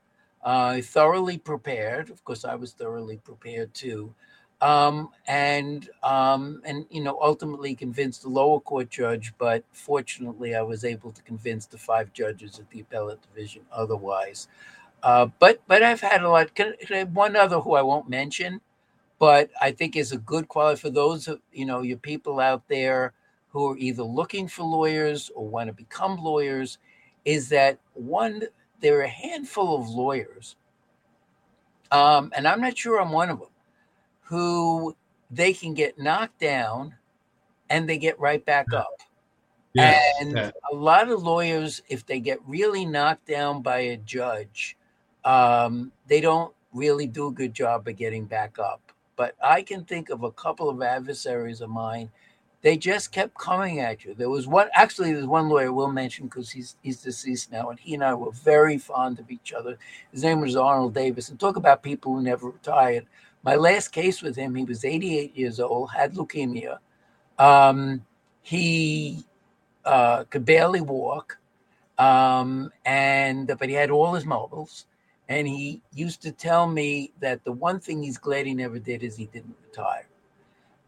Uh, 0.42 0.80
thoroughly 0.80 1.38
prepared. 1.38 2.08
Of 2.08 2.22
course, 2.22 2.44
I 2.44 2.54
was 2.54 2.72
thoroughly 2.72 3.16
prepared 3.16 3.74
too 3.74 4.14
um, 4.60 5.10
and 5.26 5.88
um, 6.02 6.62
and 6.64 6.86
you 6.90 7.02
know 7.02 7.18
ultimately 7.20 7.74
convinced 7.74 8.22
the 8.22 8.28
lower 8.28 8.60
court 8.60 8.90
judge. 8.90 9.34
But 9.38 9.64
fortunately, 9.72 10.54
I 10.54 10.62
was 10.62 10.84
able 10.84 11.12
to 11.12 11.22
convince 11.22 11.66
the 11.66 11.78
five 11.78 12.12
judges 12.12 12.58
at 12.58 12.70
the 12.70 12.80
appellate 12.80 13.20
division 13.22 13.62
otherwise. 13.72 14.48
Uh, 15.02 15.26
but 15.38 15.60
but 15.68 15.82
I've 15.82 16.00
had 16.00 16.22
a 16.22 16.30
lot. 16.30 16.54
Can, 16.54 16.74
can 16.86 17.12
one 17.12 17.36
other 17.36 17.60
who 17.60 17.74
I 17.74 17.82
won't 17.82 18.08
mention, 18.08 18.60
but 19.18 19.50
I 19.60 19.72
think 19.72 19.94
is 19.96 20.12
a 20.12 20.18
good 20.18 20.48
quality 20.48 20.80
for 20.80 20.90
those 20.90 21.28
you 21.52 21.66
know 21.66 21.82
your 21.82 21.98
people 21.98 22.40
out 22.40 22.66
there 22.68 23.12
who 23.50 23.70
are 23.72 23.78
either 23.78 24.02
looking 24.02 24.48
for 24.48 24.64
lawyers 24.64 25.30
or 25.34 25.46
want 25.46 25.68
to 25.68 25.72
become 25.72 26.16
lawyers, 26.18 26.78
is 27.24 27.48
that 27.50 27.78
one 27.94 28.42
there 28.80 28.98
are 28.98 29.02
a 29.02 29.08
handful 29.08 29.76
of 29.80 29.88
lawyers, 29.88 30.56
um, 31.92 32.32
and 32.34 32.48
I'm 32.48 32.60
not 32.62 32.78
sure 32.78 33.00
I'm 33.00 33.12
one 33.12 33.28
of 33.30 33.38
them 33.38 33.48
who 34.26 34.94
they 35.30 35.52
can 35.52 35.74
get 35.74 35.98
knocked 35.98 36.40
down 36.40 36.94
and 37.70 37.88
they 37.88 37.98
get 37.98 38.18
right 38.18 38.44
back 38.44 38.72
up. 38.72 39.00
and 40.20 40.36
yeah. 40.36 40.50
a 40.72 40.74
lot 40.74 41.10
of 41.10 41.22
lawyers, 41.22 41.82
if 41.88 42.06
they 42.06 42.18
get 42.18 42.40
really 42.46 42.86
knocked 42.86 43.26
down 43.26 43.62
by 43.62 43.78
a 43.78 43.96
judge, 43.98 44.76
um, 45.24 45.92
they 46.06 46.20
don't 46.20 46.52
really 46.72 47.06
do 47.06 47.28
a 47.28 47.32
good 47.32 47.52
job 47.52 47.86
of 47.86 47.96
getting 47.96 48.24
back 48.24 48.58
up. 48.58 48.80
But 49.16 49.34
I 49.42 49.62
can 49.62 49.84
think 49.84 50.10
of 50.10 50.22
a 50.22 50.30
couple 50.30 50.68
of 50.68 50.82
adversaries 50.82 51.60
of 51.60 51.70
mine. 51.70 52.10
They 52.62 52.76
just 52.76 53.12
kept 53.12 53.38
coming 53.38 53.80
at 53.80 54.04
you. 54.04 54.14
There 54.14 54.30
was 54.30 54.46
one, 54.46 54.68
actually, 54.74 55.12
there's 55.12 55.26
one 55.26 55.48
lawyer 55.48 55.72
we'll 55.72 55.92
mention 55.92 56.26
because 56.26 56.50
he's 56.50 56.76
he's 56.82 57.00
deceased 57.00 57.52
now, 57.52 57.70
and 57.70 57.78
he 57.78 57.94
and 57.94 58.02
I 58.02 58.14
were 58.14 58.32
very 58.32 58.76
fond 58.78 59.18
of 59.18 59.30
each 59.30 59.52
other. 59.52 59.78
His 60.10 60.22
name 60.22 60.40
was 60.40 60.56
Arnold 60.56 60.94
Davis. 60.94 61.28
And 61.28 61.38
talk 61.38 61.56
about 61.56 61.82
people 61.82 62.14
who 62.14 62.22
never 62.22 62.48
retired. 62.48 63.06
My 63.46 63.54
last 63.54 63.92
case 63.92 64.22
with 64.22 64.34
him, 64.34 64.56
he 64.56 64.64
was 64.64 64.84
88 64.84 65.36
years 65.36 65.60
old, 65.60 65.92
had 65.92 66.14
leukemia. 66.14 66.78
Um, 67.38 68.04
he 68.42 69.24
uh, 69.84 70.24
could 70.24 70.44
barely 70.44 70.80
walk, 70.80 71.38
um, 71.96 72.72
and 72.84 73.46
but 73.46 73.68
he 73.68 73.74
had 73.76 73.92
all 73.92 74.14
his 74.14 74.24
mobiles. 74.24 74.86
And 75.28 75.46
he 75.46 75.80
used 75.94 76.22
to 76.22 76.32
tell 76.32 76.66
me 76.66 77.12
that 77.20 77.44
the 77.44 77.52
one 77.52 77.78
thing 77.78 78.02
he's 78.02 78.18
glad 78.18 78.46
he 78.46 78.54
never 78.54 78.80
did 78.80 79.04
is 79.04 79.16
he 79.16 79.26
didn't 79.26 79.56
retire. 79.62 80.08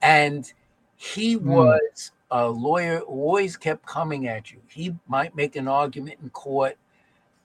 And 0.03 0.53
he 0.97 1.37
mm. 1.37 1.43
was 1.43 2.11
a 2.33 2.49
lawyer 2.49 2.99
always 3.03 3.57
kept 3.57 3.87
coming 3.87 4.27
at 4.27 4.51
you. 4.51 4.59
He 4.67 4.97
might 5.07 5.37
make 5.37 5.55
an 5.55 5.69
argument 5.69 6.19
in 6.21 6.31
court 6.31 6.77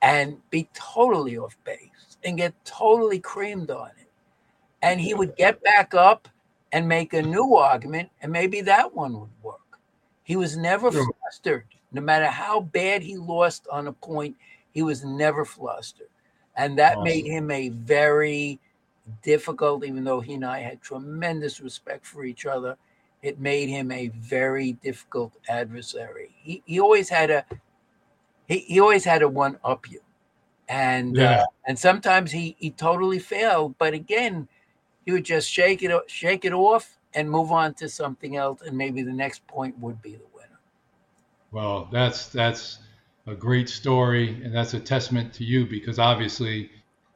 and 0.02 0.38
be 0.50 0.68
totally 0.74 1.38
off 1.38 1.56
base 1.64 2.18
and 2.24 2.36
get 2.36 2.54
totally 2.66 3.20
creamed 3.20 3.70
on 3.70 3.90
it 4.00 4.03
and 4.84 5.02
he 5.02 5.14
would 5.14 5.36
get 5.36 5.64
back 5.64 5.96
up 5.96 6.28
and 6.72 6.88
make 6.88 7.14
a 7.14 7.22
new 7.22 7.56
argument, 7.56 8.10
and 8.22 8.32
maybe 8.32 8.62
that 8.62 8.94
one 8.94 9.20
would 9.20 9.30
work. 9.42 9.80
He 10.24 10.36
was 10.36 10.58
never 10.58 10.92
flustered, 10.92 11.66
no 11.92 12.02
matter 12.02 12.28
how 12.28 12.62
bad 12.62 13.02
he 13.02 13.18
lost 13.18 13.68
on 13.72 13.88
a 13.88 13.94
point, 13.94 14.36
he 14.74 14.82
was 14.82 15.04
never 15.04 15.46
flustered. 15.46 16.08
And 16.56 16.78
that 16.78 16.98
awesome. 16.98 17.04
made 17.04 17.26
him 17.26 17.50
a 17.52 17.70
very 17.70 18.60
difficult, 19.22 19.86
even 19.86 20.04
though 20.04 20.20
he 20.20 20.34
and 20.34 20.46
I 20.46 20.60
had 20.60 20.82
tremendous 20.82 21.62
respect 21.62 22.06
for 22.06 22.26
each 22.26 22.46
other, 22.46 22.78
it 23.22 23.40
made 23.40 23.70
him 23.70 23.92
a 23.92 24.10
very 24.10 24.74
difficult 24.74 25.34
adversary. 25.48 26.36
He, 26.42 26.62
he 26.66 26.80
always 26.80 27.10
had 27.10 27.32
a 27.32 27.46
he, 28.48 28.60
he 28.60 28.80
always 28.80 29.06
had 29.06 29.22
a 29.22 29.30
one 29.30 29.58
up 29.64 29.90
you. 29.90 30.02
And 30.68 31.16
yeah. 31.16 31.42
uh, 31.42 31.46
and 31.68 31.78
sometimes 31.78 32.32
he 32.32 32.56
he 32.60 32.72
totally 32.72 33.20
failed, 33.20 33.76
but 33.78 33.94
again, 33.94 34.48
he 35.06 35.12
would 35.12 35.26
just 35.26 35.50
shake 35.50 35.84
it 35.84 35.92
shake 36.08 36.46
it 36.46 36.54
off 36.54 36.98
and 37.14 37.30
move 37.30 37.52
on 37.52 37.74
to 37.76 37.90
something 37.90 38.36
else, 38.36 38.62
and 38.62 38.78
maybe 38.78 39.02
the 39.04 39.14
next 39.14 39.46
point 39.48 39.78
would 39.80 40.02
be 40.02 40.14
the 40.14 40.26
winner. 40.34 40.60
Well, 41.52 41.88
that's 41.92 42.28
that's 42.28 42.80
a 43.28 43.36
great 43.36 43.70
story, 43.70 44.42
and 44.44 44.54
that's 44.54 44.74
a 44.74 44.80
testament 44.80 45.34
to 45.36 45.44
you 45.44 45.66
because 45.66 46.00
obviously, 46.00 46.72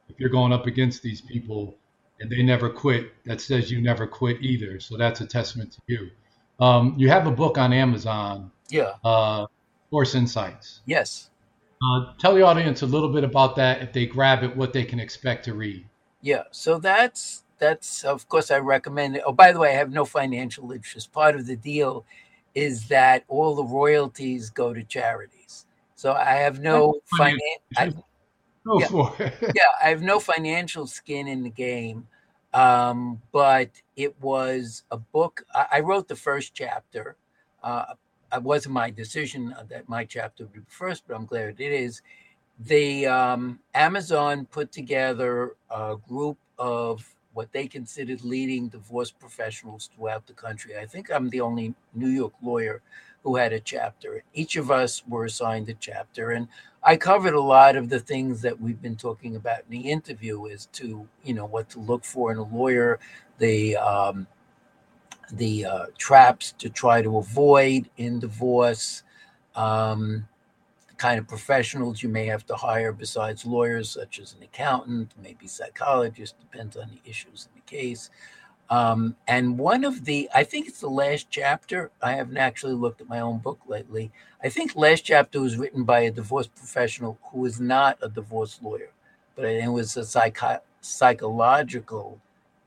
if 0.09 0.19
you're 0.19 0.29
going 0.29 0.53
up 0.53 0.67
against 0.67 1.01
these 1.01 1.21
people 1.21 1.77
and 2.19 2.29
they 2.31 2.43
never 2.43 2.69
quit, 2.69 3.11
that 3.25 3.41
says 3.41 3.71
you 3.71 3.81
never 3.81 4.07
quit 4.07 4.41
either. 4.41 4.79
So 4.79 4.97
that's 4.97 5.21
a 5.21 5.25
testament 5.25 5.73
to 5.73 5.81
you. 5.87 6.09
Um, 6.59 6.95
you 6.97 7.09
have 7.09 7.27
a 7.27 7.31
book 7.31 7.57
on 7.57 7.73
Amazon. 7.73 8.51
Yeah. 8.69 8.93
Uh, 9.03 9.47
Divorce 9.89 10.15
Insights. 10.15 10.81
Yes. 10.85 11.29
Uh, 11.81 12.13
tell 12.17 12.33
the 12.33 12.41
audience 12.41 12.81
a 12.81 12.87
little 12.87 13.09
bit 13.09 13.23
about 13.23 13.55
that. 13.57 13.81
If 13.81 13.93
they 13.93 14.05
grab 14.05 14.43
it, 14.43 14.55
what 14.55 14.73
they 14.73 14.83
can 14.83 14.99
expect 14.99 15.45
to 15.45 15.53
read. 15.53 15.85
Yeah. 16.21 16.43
So 16.51 16.79
that's 16.79 17.43
that's 17.59 18.03
of 18.03 18.27
course 18.29 18.51
I 18.51 18.59
recommend 18.59 19.15
it. 19.15 19.23
Oh, 19.25 19.33
by 19.33 19.51
the 19.51 19.59
way, 19.59 19.69
I 19.69 19.77
have 19.77 19.91
no 19.91 20.05
financial 20.05 20.71
interest. 20.71 21.11
Part 21.11 21.35
of 21.35 21.45
the 21.45 21.55
deal 21.55 22.05
is 22.55 22.87
that 22.87 23.23
all 23.27 23.55
the 23.55 23.63
royalties 23.63 24.49
go 24.49 24.73
to 24.73 24.83
charities. 24.83 25.65
So 25.95 26.13
I 26.13 26.35
have 26.35 26.59
no 26.59 27.01
financial. 27.17 28.03
Yeah, 28.79 29.31
yeah, 29.55 29.63
I 29.81 29.89
have 29.89 30.01
no 30.01 30.19
financial 30.19 30.87
skin 30.87 31.27
in 31.27 31.43
the 31.43 31.49
game. 31.49 32.07
Um, 32.53 33.21
but 33.31 33.69
it 33.95 34.19
was 34.21 34.83
a 34.91 34.97
book. 34.97 35.43
I, 35.53 35.67
I 35.73 35.79
wrote 35.81 36.07
the 36.07 36.15
first 36.15 36.53
chapter. 36.53 37.15
Uh, 37.63 37.93
it 38.33 38.43
wasn't 38.43 38.73
my 38.73 38.89
decision 38.89 39.55
that 39.69 39.87
my 39.87 40.05
chapter 40.05 40.43
would 40.43 40.53
be 40.53 40.59
first, 40.67 41.03
but 41.07 41.15
I'm 41.15 41.25
glad 41.25 41.55
it 41.59 41.71
is. 41.71 42.01
The 42.59 43.05
um, 43.05 43.59
Amazon 43.73 44.45
put 44.45 44.71
together 44.71 45.55
a 45.69 45.95
group 46.07 46.37
of 46.57 47.05
what 47.37 47.51
they 47.51 47.67
considered 47.67 48.23
leading 48.23 48.67
divorce 48.67 49.11
professionals 49.11 49.91
throughout 49.93 50.25
the 50.25 50.33
country. 50.33 50.75
I 50.75 50.87
think 50.87 51.11
I'm 51.11 51.29
the 51.29 51.41
only 51.41 51.75
New 51.93 52.09
York 52.09 52.33
lawyer 52.41 52.81
who 53.21 53.35
had 53.35 53.53
a 53.53 53.59
chapter. 53.59 54.23
Each 54.33 54.55
of 54.55 54.71
us 54.71 55.03
were 55.07 55.25
assigned 55.25 55.69
a 55.69 55.75
chapter, 55.75 56.31
and 56.31 56.47
I 56.81 56.97
covered 56.97 57.35
a 57.35 57.39
lot 57.39 57.75
of 57.75 57.89
the 57.89 57.99
things 57.99 58.41
that 58.41 58.59
we've 58.59 58.81
been 58.81 58.95
talking 58.95 59.35
about 59.35 59.59
in 59.59 59.69
the 59.69 59.87
interview 59.87 60.47
as 60.47 60.65
to 60.79 61.07
you 61.23 61.35
know 61.35 61.45
what 61.45 61.69
to 61.69 61.79
look 61.79 62.03
for 62.03 62.31
in 62.31 62.39
a 62.39 62.43
lawyer, 62.43 62.99
the 63.37 63.77
um, 63.77 64.25
the 65.33 65.65
uh, 65.65 65.85
traps 65.99 66.53
to 66.53 66.69
try 66.69 67.03
to 67.03 67.17
avoid 67.19 67.87
in 67.97 68.19
divorce. 68.19 69.03
Um, 69.53 70.27
kind 70.97 71.19
of 71.19 71.27
professionals 71.27 72.01
you 72.01 72.09
may 72.09 72.25
have 72.25 72.45
to 72.47 72.55
hire 72.55 72.91
besides 72.91 73.45
lawyers, 73.45 73.89
such 73.89 74.19
as 74.19 74.33
an 74.33 74.43
accountant, 74.43 75.13
maybe 75.21 75.47
psychologist, 75.47 76.39
depends 76.39 76.75
on 76.75 76.89
the 76.89 77.09
issues 77.09 77.47
in 77.53 77.61
the 77.61 77.77
case. 77.77 78.09
Um, 78.69 79.15
and 79.27 79.57
one 79.57 79.85
of 79.85 80.03
the, 80.05 80.29
I 80.35 80.43
think 80.43 80.67
it's 80.67 80.81
the 80.81 80.89
last 80.89 81.27
chapter. 81.29 81.91
I 82.01 82.13
haven't 82.13 82.37
actually 82.37 82.73
looked 82.73 82.99
at 82.99 83.07
my 83.07 83.21
own 83.21 83.37
book 83.37 83.59
lately. 83.67 84.11
I 84.43 84.49
think 84.49 84.75
last 84.75 85.05
chapter 85.05 85.39
was 85.39 85.57
written 85.57 85.83
by 85.83 86.01
a 86.01 86.11
divorce 86.11 86.47
professional 86.47 87.17
who 87.31 87.45
is 87.45 87.61
not 87.61 87.97
a 88.01 88.09
divorce 88.09 88.59
lawyer, 88.61 88.89
but 89.35 89.45
it 89.45 89.71
was 89.71 89.95
a 89.95 90.03
psycho- 90.03 90.61
psychological, 90.81 92.19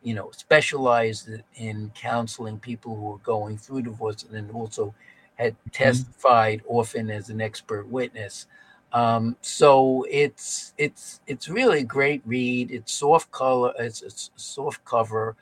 you 0.02 0.14
know, 0.14 0.30
specialized 0.32 1.28
in 1.56 1.92
counseling 1.94 2.58
people 2.58 2.96
who 2.96 3.12
are 3.14 3.18
going 3.18 3.58
through 3.58 3.82
divorce 3.82 4.22
and 4.22 4.34
then 4.34 4.48
also 4.54 4.94
had 5.40 5.54
mm-hmm. 5.54 5.70
testified 5.70 6.62
often 6.68 7.10
as 7.10 7.30
an 7.30 7.40
expert 7.40 7.88
witness. 7.88 8.46
Um, 8.92 9.36
so 9.40 10.04
it's 10.10 10.74
it's 10.76 11.20
it's 11.26 11.48
really 11.48 11.80
a 11.80 11.84
great 11.84 12.22
read. 12.26 12.70
It's 12.70 12.92
soft 12.92 13.30
color. 13.30 13.72
It's, 13.78 14.02
it's 14.02 14.30
soft 14.36 14.84
cover. 14.84 15.36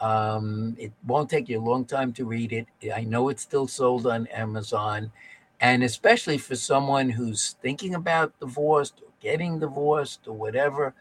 Um, 0.00 0.76
it 0.78 0.92
won't 1.06 1.30
take 1.30 1.48
you 1.48 1.60
a 1.60 1.62
long 1.70 1.84
time 1.84 2.12
to 2.14 2.24
read 2.24 2.52
it. 2.52 2.66
I 2.94 3.04
know 3.04 3.28
it's 3.28 3.42
still 3.42 3.68
sold 3.68 4.06
on 4.06 4.26
Amazon, 4.28 5.12
and 5.60 5.84
especially 5.84 6.38
for 6.38 6.56
someone 6.56 7.10
who's 7.10 7.56
thinking 7.62 7.94
about 7.94 8.38
divorce 8.40 8.92
or 9.00 9.08
getting 9.20 9.60
divorced 9.60 10.26
or 10.26 10.34
whatever, 10.34 10.94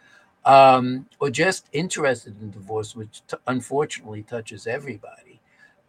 um, 0.46 1.08
or 1.20 1.30
just 1.30 1.70
interested 1.72 2.40
in 2.42 2.52
divorce, 2.52 2.96
which 2.96 3.22
t- 3.28 3.38
unfortunately 3.48 4.24
touches 4.24 4.68
everybody. 4.68 5.40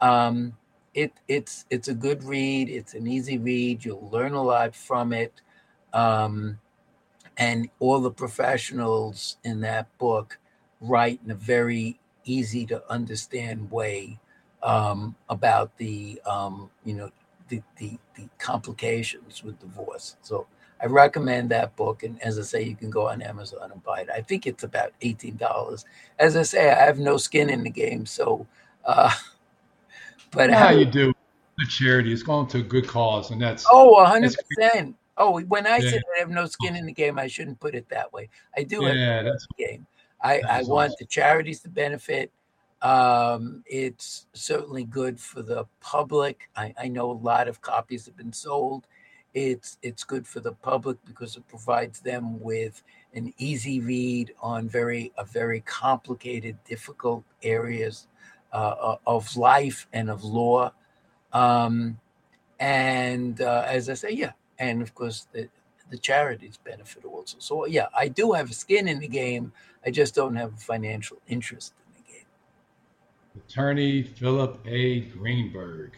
Um, 0.01 0.57
it 0.95 1.13
it's 1.29 1.65
it's 1.71 1.89
a 1.89 1.95
good 1.95 2.25
read. 2.25 2.69
It's 2.69 2.95
an 2.95 3.07
easy 3.07 3.39
read. 3.39 3.85
You'll 3.85 4.09
learn 4.11 4.33
a 4.35 4.43
lot 4.43 4.75
from 4.75 5.13
it. 5.13 5.41
Um, 5.93 6.59
and 7.37 7.69
all 7.81 8.01
the 8.01 8.11
professionals 8.11 9.37
in 9.45 9.61
that 9.63 9.97
book 9.99 10.39
write 10.81 11.21
in 11.25 11.31
a 11.31 11.35
very 11.35 11.99
easy 12.25 12.65
to 12.67 12.83
understand 12.91 13.71
way 13.71 14.19
um, 14.63 15.15
about 15.29 15.77
the 15.79 16.21
um, 16.27 16.71
you 16.85 16.95
know 16.95 17.11
the, 17.49 17.63
the, 17.79 17.99
the 18.17 18.29
complications 18.39 19.43
with 19.45 19.59
divorce. 19.61 20.17
So 20.23 20.47
I 20.83 20.87
recommend 20.87 21.51
that 21.51 21.77
book. 21.77 22.03
And 22.03 22.21
as 22.23 22.39
I 22.39 22.43
say, 22.43 22.63
you 22.63 22.75
can 22.77 22.91
go 22.91 23.09
on 23.09 23.21
Amazon 23.23 23.71
and 23.73 23.83
buy 23.83 24.01
it. 24.01 24.09
I 24.15 24.21
think 24.23 24.47
it's 24.47 24.65
about 24.65 24.93
eighteen 25.03 25.37
dollars. 25.37 25.85
As 26.19 26.37
I 26.37 26.43
say, 26.43 26.71
I 26.71 26.85
have 26.85 26.99
no 26.99 27.17
skin 27.17 27.51
in 27.51 27.63
the 27.65 27.71
game, 27.71 28.07
so. 28.07 28.47
Uh, 28.85 29.11
but 30.35 30.51
how 30.51 30.71
you 30.71 30.85
do 30.85 31.13
the 31.59 31.67
charity 31.67 32.13
is 32.13 32.23
going 32.23 32.47
to 32.49 32.59
a 32.59 32.63
good 32.63 32.87
cause, 32.87 33.31
and 33.31 33.41
that's 33.41 33.65
oh, 33.71 34.05
hundred 34.05 34.35
percent. 34.57 34.97
Oh, 35.17 35.41
when 35.41 35.67
I 35.67 35.77
yeah. 35.77 35.91
said 35.91 36.03
I 36.17 36.19
have 36.19 36.31
no 36.31 36.47
skin 36.47 36.75
in 36.75 36.87
the 36.87 36.93
game, 36.93 37.19
I 37.19 37.29
shouldn't 37.29 37.61
put 37.61 37.75
it 37.75 37.89
that 37.91 38.13
way. 38.13 38.29
I 38.57 38.65
do 38.65 38.83
yeah, 38.83 39.17
have 39.17 39.25
that's, 39.27 39.47
game. 39.57 39.87
I, 40.21 40.41
I 40.49 40.63
want 40.63 40.93
awesome. 40.93 40.97
the 41.01 41.07
charities 41.07 41.61
to 41.61 41.69
benefit. 41.69 42.33
Um, 42.83 43.63
it's 43.67 44.27
certainly 44.33 44.85
good 44.85 45.21
for 45.21 45.43
the 45.43 45.67
public. 45.81 46.49
I, 46.57 46.75
I 46.79 46.89
know 46.89 47.11
a 47.11 47.13
lot 47.13 47.47
of 47.47 47.61
copies 47.61 48.07
have 48.07 48.17
been 48.17 48.33
sold. 48.33 48.87
It's 49.33 49.79
it's 49.83 50.05
good 50.05 50.27
for 50.27 50.41
the 50.41 50.53
public 50.53 50.97
because 51.05 51.37
it 51.37 51.47
provides 51.49 52.01
them 52.01 52.41
with 52.41 52.83
an 53.15 53.33
easy 53.39 53.81
read 53.81 54.33
on 54.41 54.69
very 54.69 55.13
a 55.19 55.25
very 55.25 55.61
complicated, 55.61 56.57
difficult 56.65 57.25
areas 57.43 58.07
uh, 58.55 58.97
of 59.07 59.37
life 59.37 59.87
and 59.93 60.09
of 60.09 60.25
law. 60.25 60.73
Um, 61.33 61.99
and 62.61 63.41
uh, 63.41 63.65
as 63.67 63.91
I 63.91 63.95
say, 63.95 64.13
yeah, 64.13 64.33
and 64.59 64.81
of 64.81 64.95
course 64.95 65.27
the 65.33 65.49
the 65.91 65.99
charities 65.99 66.59
benefit 66.65 67.05
also. 67.05 67.37
So 67.41 67.67
yeah, 67.67 67.89
I 67.97 68.09
do 68.09 68.33
have 68.33 68.51
a 68.51 68.55
skin 68.55 68.89
in 68.89 69.01
the 69.01 69.09
game. 69.09 69.53
I 69.85 69.91
just 69.91 70.15
don't 70.15 70.37
have 70.37 70.55
a 70.55 70.57
financial 70.57 71.19
interest 71.29 71.75
in 71.87 72.03
the 72.03 72.13
game. 72.13 73.45
Attorney 73.47 74.03
Philip 74.03 74.61
A. 74.67 75.01
Greenberg. 75.01 75.93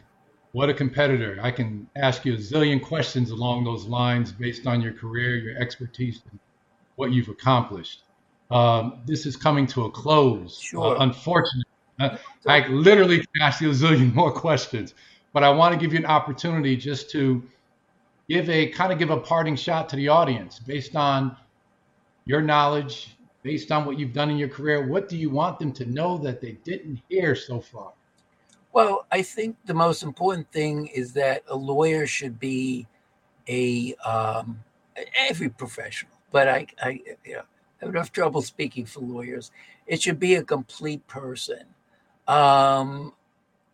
What 0.53 0.71
a 0.71 0.75
competitor. 0.75 1.39
I 1.43 1.51
can 1.51 1.87
ask 1.95 2.25
you 2.25 2.33
a 2.35 2.39
zillion 2.39 2.83
questions 2.83 3.31
along 3.31 3.65
those 3.65 3.85
lines 3.85 4.33
based 4.33 4.67
on 4.67 4.81
your 4.81 4.95
career, 4.95 5.37
your 5.37 5.57
expertise, 5.59 6.23
and 6.31 6.41
what 6.97 7.13
you've 7.13 7.29
accomplished. 7.29 8.03
Um, 8.51 9.01
this 9.05 9.27
is 9.27 9.37
coming 9.37 9.67
to 9.69 9.85
a 9.85 9.91
close. 9.91 10.59
Sure. 10.59 10.97
Uh, 10.97 11.05
unfortunately, 11.05 11.66
uh, 11.99 12.17
I 12.47 12.67
literally 12.69 13.19
can 13.19 13.43
ask 13.43 13.61
you 13.61 13.71
a 13.71 13.75
zillion 13.75 14.15
more 14.15 14.33
questions, 14.33 14.95
but 15.33 15.43
I 15.45 15.51
want 15.51 15.75
to 15.75 15.81
give 15.81 15.93
you 15.93 15.99
an 15.99 16.07
opportunity 16.07 16.77
just 16.77 17.11
to 17.11 17.43
give 18.29 18.49
a 18.51 18.69
kind 18.69 18.93
of 18.93 18.99
give 18.99 19.11
a 19.11 19.19
parting 19.19 19.57
shot 19.57 19.89
to 19.91 19.97
the 19.97 20.09
audience 20.09 20.59
based 20.59 20.97
on 20.97 21.37
your 22.25 22.43
knowledge, 22.43 23.17
based 23.43 23.71
on 23.71 23.85
what 23.85 23.99
you've 23.99 24.13
done 24.13 24.31
in 24.31 24.37
your 24.37 24.49
career. 24.49 24.87
What 24.87 25.09
do 25.09 25.17
you 25.17 25.31
want 25.31 25.59
them 25.59 25.73
to 25.73 25.87
know 25.87 26.19
that 26.19 26.41
they 26.41 26.53
didn't 26.65 27.01
hear 27.09 27.35
so 27.35 27.61
far? 27.61 27.93
Well, 28.73 29.07
I 29.11 29.23
think 29.23 29.57
the 29.65 29.75
most 29.75 30.03
important 30.03 30.51
thing 30.53 30.89
is 30.89 31.13
that 31.15 31.43
a 31.49 31.57
lawyer 31.57 32.07
should 32.07 32.39
be 32.39 32.87
a 33.49 33.95
um, 34.05 34.61
every 35.17 35.49
professional, 35.49 36.13
but 36.31 36.49
I, 36.49 36.67
I 36.83 37.01
you 37.25 37.35
know, 37.35 37.43
have 37.81 37.91
enough 37.91 38.13
trouble 38.13 38.43
speaking 38.43 38.85
for 38.85 39.01
lawyers. 39.01 39.51
It 39.87 40.03
should 40.03 40.19
be 40.19 40.35
a 40.35 40.43
complete 40.43 41.07
person. 41.07 41.61
Um, 42.29 43.13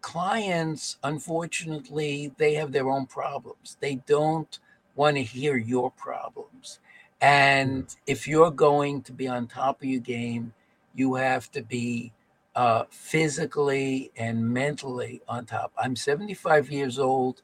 clients, 0.00 0.98
unfortunately, 1.02 2.32
they 2.36 2.54
have 2.54 2.72
their 2.72 2.88
own 2.88 3.06
problems. 3.06 3.76
They 3.80 3.96
don't 4.06 4.58
want 4.94 5.16
to 5.16 5.22
hear 5.22 5.56
your 5.56 5.90
problems. 5.90 6.80
And 7.20 7.86
mm. 7.86 7.96
if 8.06 8.28
you're 8.28 8.50
going 8.50 9.02
to 9.02 9.12
be 9.12 9.28
on 9.28 9.46
top 9.46 9.80
of 9.82 9.88
your 9.88 10.00
game, 10.00 10.52
you 10.94 11.14
have 11.14 11.50
to 11.52 11.62
be 11.62 12.12
uh, 12.54 12.84
physically 12.90 14.10
and 14.16 14.46
mentally 14.46 15.22
on 15.28 15.46
top. 15.46 15.72
I'm 15.78 15.96
75 15.96 16.70
years 16.70 16.98
old. 16.98 17.42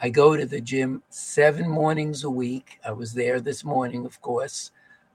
I 0.00 0.08
go 0.08 0.36
to 0.36 0.46
the 0.46 0.60
gym 0.60 1.02
seven 1.10 1.68
mornings 1.68 2.24
a 2.24 2.30
week. 2.30 2.78
I 2.84 2.92
was 2.92 3.12
there 3.12 3.40
this 3.40 3.64
morning, 3.64 4.06
of 4.06 4.20
course. 4.20 4.70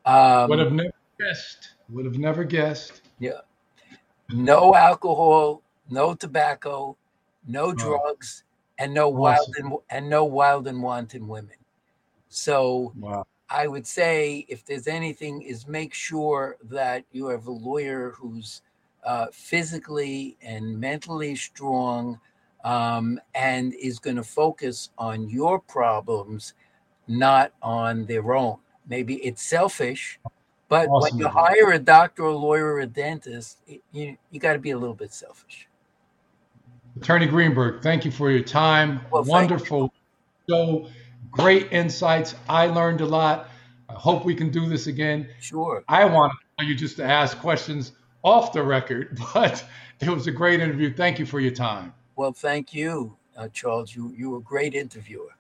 Um, 0.06 0.50
Would 0.50 0.60
have 0.60 0.74
never 0.74 0.94
guessed. 1.20 1.70
Would 1.90 2.06
have 2.06 2.18
never 2.18 2.44
guessed. 2.44 3.02
Yeah. 3.20 3.42
No 4.30 4.76
alcohol, 4.76 5.62
no 5.90 6.14
tobacco, 6.14 6.98
no 7.48 7.66
oh. 7.66 7.74
drugs, 7.74 8.44
and 8.80 8.94
no 8.94 9.10
wild 9.10 9.54
and, 9.58 9.74
and 9.90 10.10
no 10.10 10.24
wild 10.24 10.68
and 10.68 10.82
wanton 10.82 11.28
women. 11.28 11.56
So 12.30 12.92
wow. 12.98 13.26
I 13.50 13.68
would 13.68 13.86
say 13.86 14.46
if 14.50 14.66
there's 14.66 14.88
anything 14.88 15.42
is 15.44 15.68
make 15.68 15.94
sure 15.94 16.58
that 16.64 17.06
you 17.12 17.28
have 17.28 17.46
a 17.48 17.52
lawyer 17.52 18.12
who's 18.18 18.62
uh, 19.06 19.28
physically 19.32 20.38
and 20.42 20.80
mentally 20.80 21.36
strong 21.36 22.20
um, 22.64 23.20
and 23.36 23.74
is 23.76 24.00
going 24.00 24.16
to 24.16 24.24
focus 24.24 24.90
on 24.98 25.30
your 25.30 25.60
problems, 25.60 26.54
not 27.08 27.54
on 27.62 28.06
their 28.06 28.34
own. 28.34 28.58
Maybe 28.88 29.16
it's 29.16 29.44
selfish, 29.44 30.20
but 30.74 30.90
awesome. 30.90 31.18
when 31.18 31.20
you 31.20 31.28
hire 31.28 31.72
a 31.72 31.78
doctor, 31.78 32.24
a 32.24 32.36
lawyer, 32.36 32.74
or 32.74 32.80
a 32.80 32.88
dentist, 32.88 33.60
you 33.92 34.18
you 34.32 34.40
got 34.40 34.54
to 34.54 34.60
be 34.60 34.72
a 34.72 34.78
little 34.78 34.96
bit 34.96 35.14
selfish. 35.14 35.68
Attorney 36.98 37.28
Greenberg, 37.28 37.84
thank 37.84 38.06
you 38.06 38.10
for 38.10 38.32
your 38.32 38.42
time. 38.42 39.02
Well, 39.12 39.24
Wonderful 39.24 39.94
show, 40.50 40.90
great 41.30 41.72
insights. 41.72 42.34
I 42.50 42.66
learned 42.66 43.02
a 43.02 43.06
lot. 43.06 43.50
I 43.88 43.94
hope 43.94 44.26
we 44.26 44.34
can 44.34 44.50
do 44.50 44.68
this 44.68 44.88
again. 44.88 45.30
Sure. 45.40 45.84
I 45.88 46.06
want 46.06 46.34
you 46.60 46.74
just 46.74 46.98
to 46.98 47.04
ask 47.04 47.38
questions 47.38 47.92
off 48.24 48.52
the 48.52 48.64
record, 48.64 49.20
but 49.36 49.64
it 50.00 50.10
was 50.10 50.26
a 50.26 50.32
great 50.32 50.60
interview. 50.60 50.92
Thank 50.92 51.20
you 51.20 51.28
for 51.28 51.40
your 51.40 51.52
time. 51.52 51.94
Well, 52.16 52.34
thank 52.34 52.74
you, 52.74 53.16
uh, 53.38 53.50
Charles. 53.50 53.96
You 53.96 54.12
you 54.18 54.32
were 54.32 54.40
a 54.40 54.42
great 54.42 54.74
interviewer. 54.74 55.36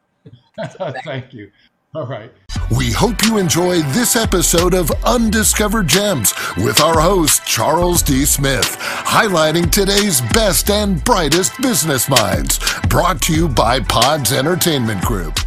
thank 1.03 1.33
you. 1.33 1.51
All 1.95 2.07
right. 2.07 2.31
We 2.75 2.91
hope 2.91 3.23
you 3.23 3.37
enjoy 3.37 3.81
this 3.81 4.15
episode 4.15 4.73
of 4.73 4.89
Undiscovered 5.05 5.87
Gems 5.87 6.33
with 6.57 6.81
our 6.81 6.99
host, 6.99 7.45
Charles 7.45 8.01
D. 8.01 8.25
Smith, 8.25 8.77
highlighting 8.79 9.69
today's 9.69 10.19
best 10.33 10.71
and 10.71 11.03
brightest 11.03 11.51
business 11.61 12.09
minds. 12.09 12.59
Brought 12.89 13.21
to 13.23 13.33
you 13.33 13.47
by 13.47 13.79
Pods 13.81 14.31
Entertainment 14.31 15.01
Group. 15.01 15.39